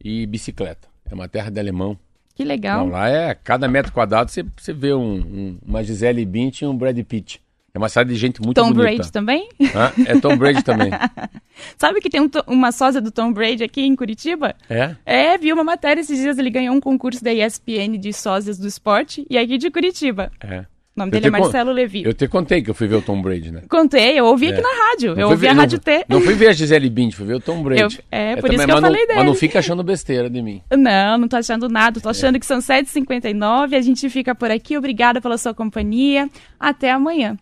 [0.02, 0.95] e bicicleta.
[1.10, 1.98] É uma terra de alemão.
[2.34, 2.84] Que legal.
[2.84, 6.66] Não, lá é, cada metro quadrado você, você vê um, um, uma Gisele Bint e
[6.66, 7.40] um Brad Pitt.
[7.72, 8.88] É uma cidade de gente muito Tom bonita.
[8.88, 9.48] Tom Brady também?
[9.74, 9.92] Hã?
[10.06, 10.90] É Tom Brady também.
[11.76, 14.54] Sabe que tem um, uma sósia do Tom Brady aqui em Curitiba?
[14.68, 14.96] É?
[15.04, 18.66] É, vi uma matéria esses dias, ele ganhou um concurso da ESPN de sósias do
[18.66, 20.32] esporte e aqui de Curitiba.
[20.40, 20.64] É.
[20.96, 21.74] O nome eu dele é Marcelo con...
[21.74, 22.04] Levi.
[22.04, 23.64] Eu te contei que eu fui ver o Tom Brady, né?
[23.68, 24.48] Contei, eu ouvi é.
[24.48, 25.14] aqui na rádio.
[25.14, 26.06] Não eu ouvi ver, a não, Rádio T.
[26.08, 27.82] Não fui ver a Gisele Bint, fui ver o Tom Brady.
[27.82, 29.18] Eu, é, é, por isso também, que eu falei não, dele.
[29.18, 30.62] Mas não fica achando besteira de mim.
[30.74, 32.00] Não, não tô achando nada.
[32.00, 32.38] Tô achando é.
[32.38, 33.76] que são 7h59.
[33.76, 34.78] A gente fica por aqui.
[34.78, 36.30] Obrigada pela sua companhia.
[36.58, 37.36] Até amanhã.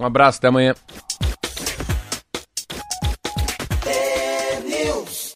[0.00, 0.74] Um abraço, até amanhã.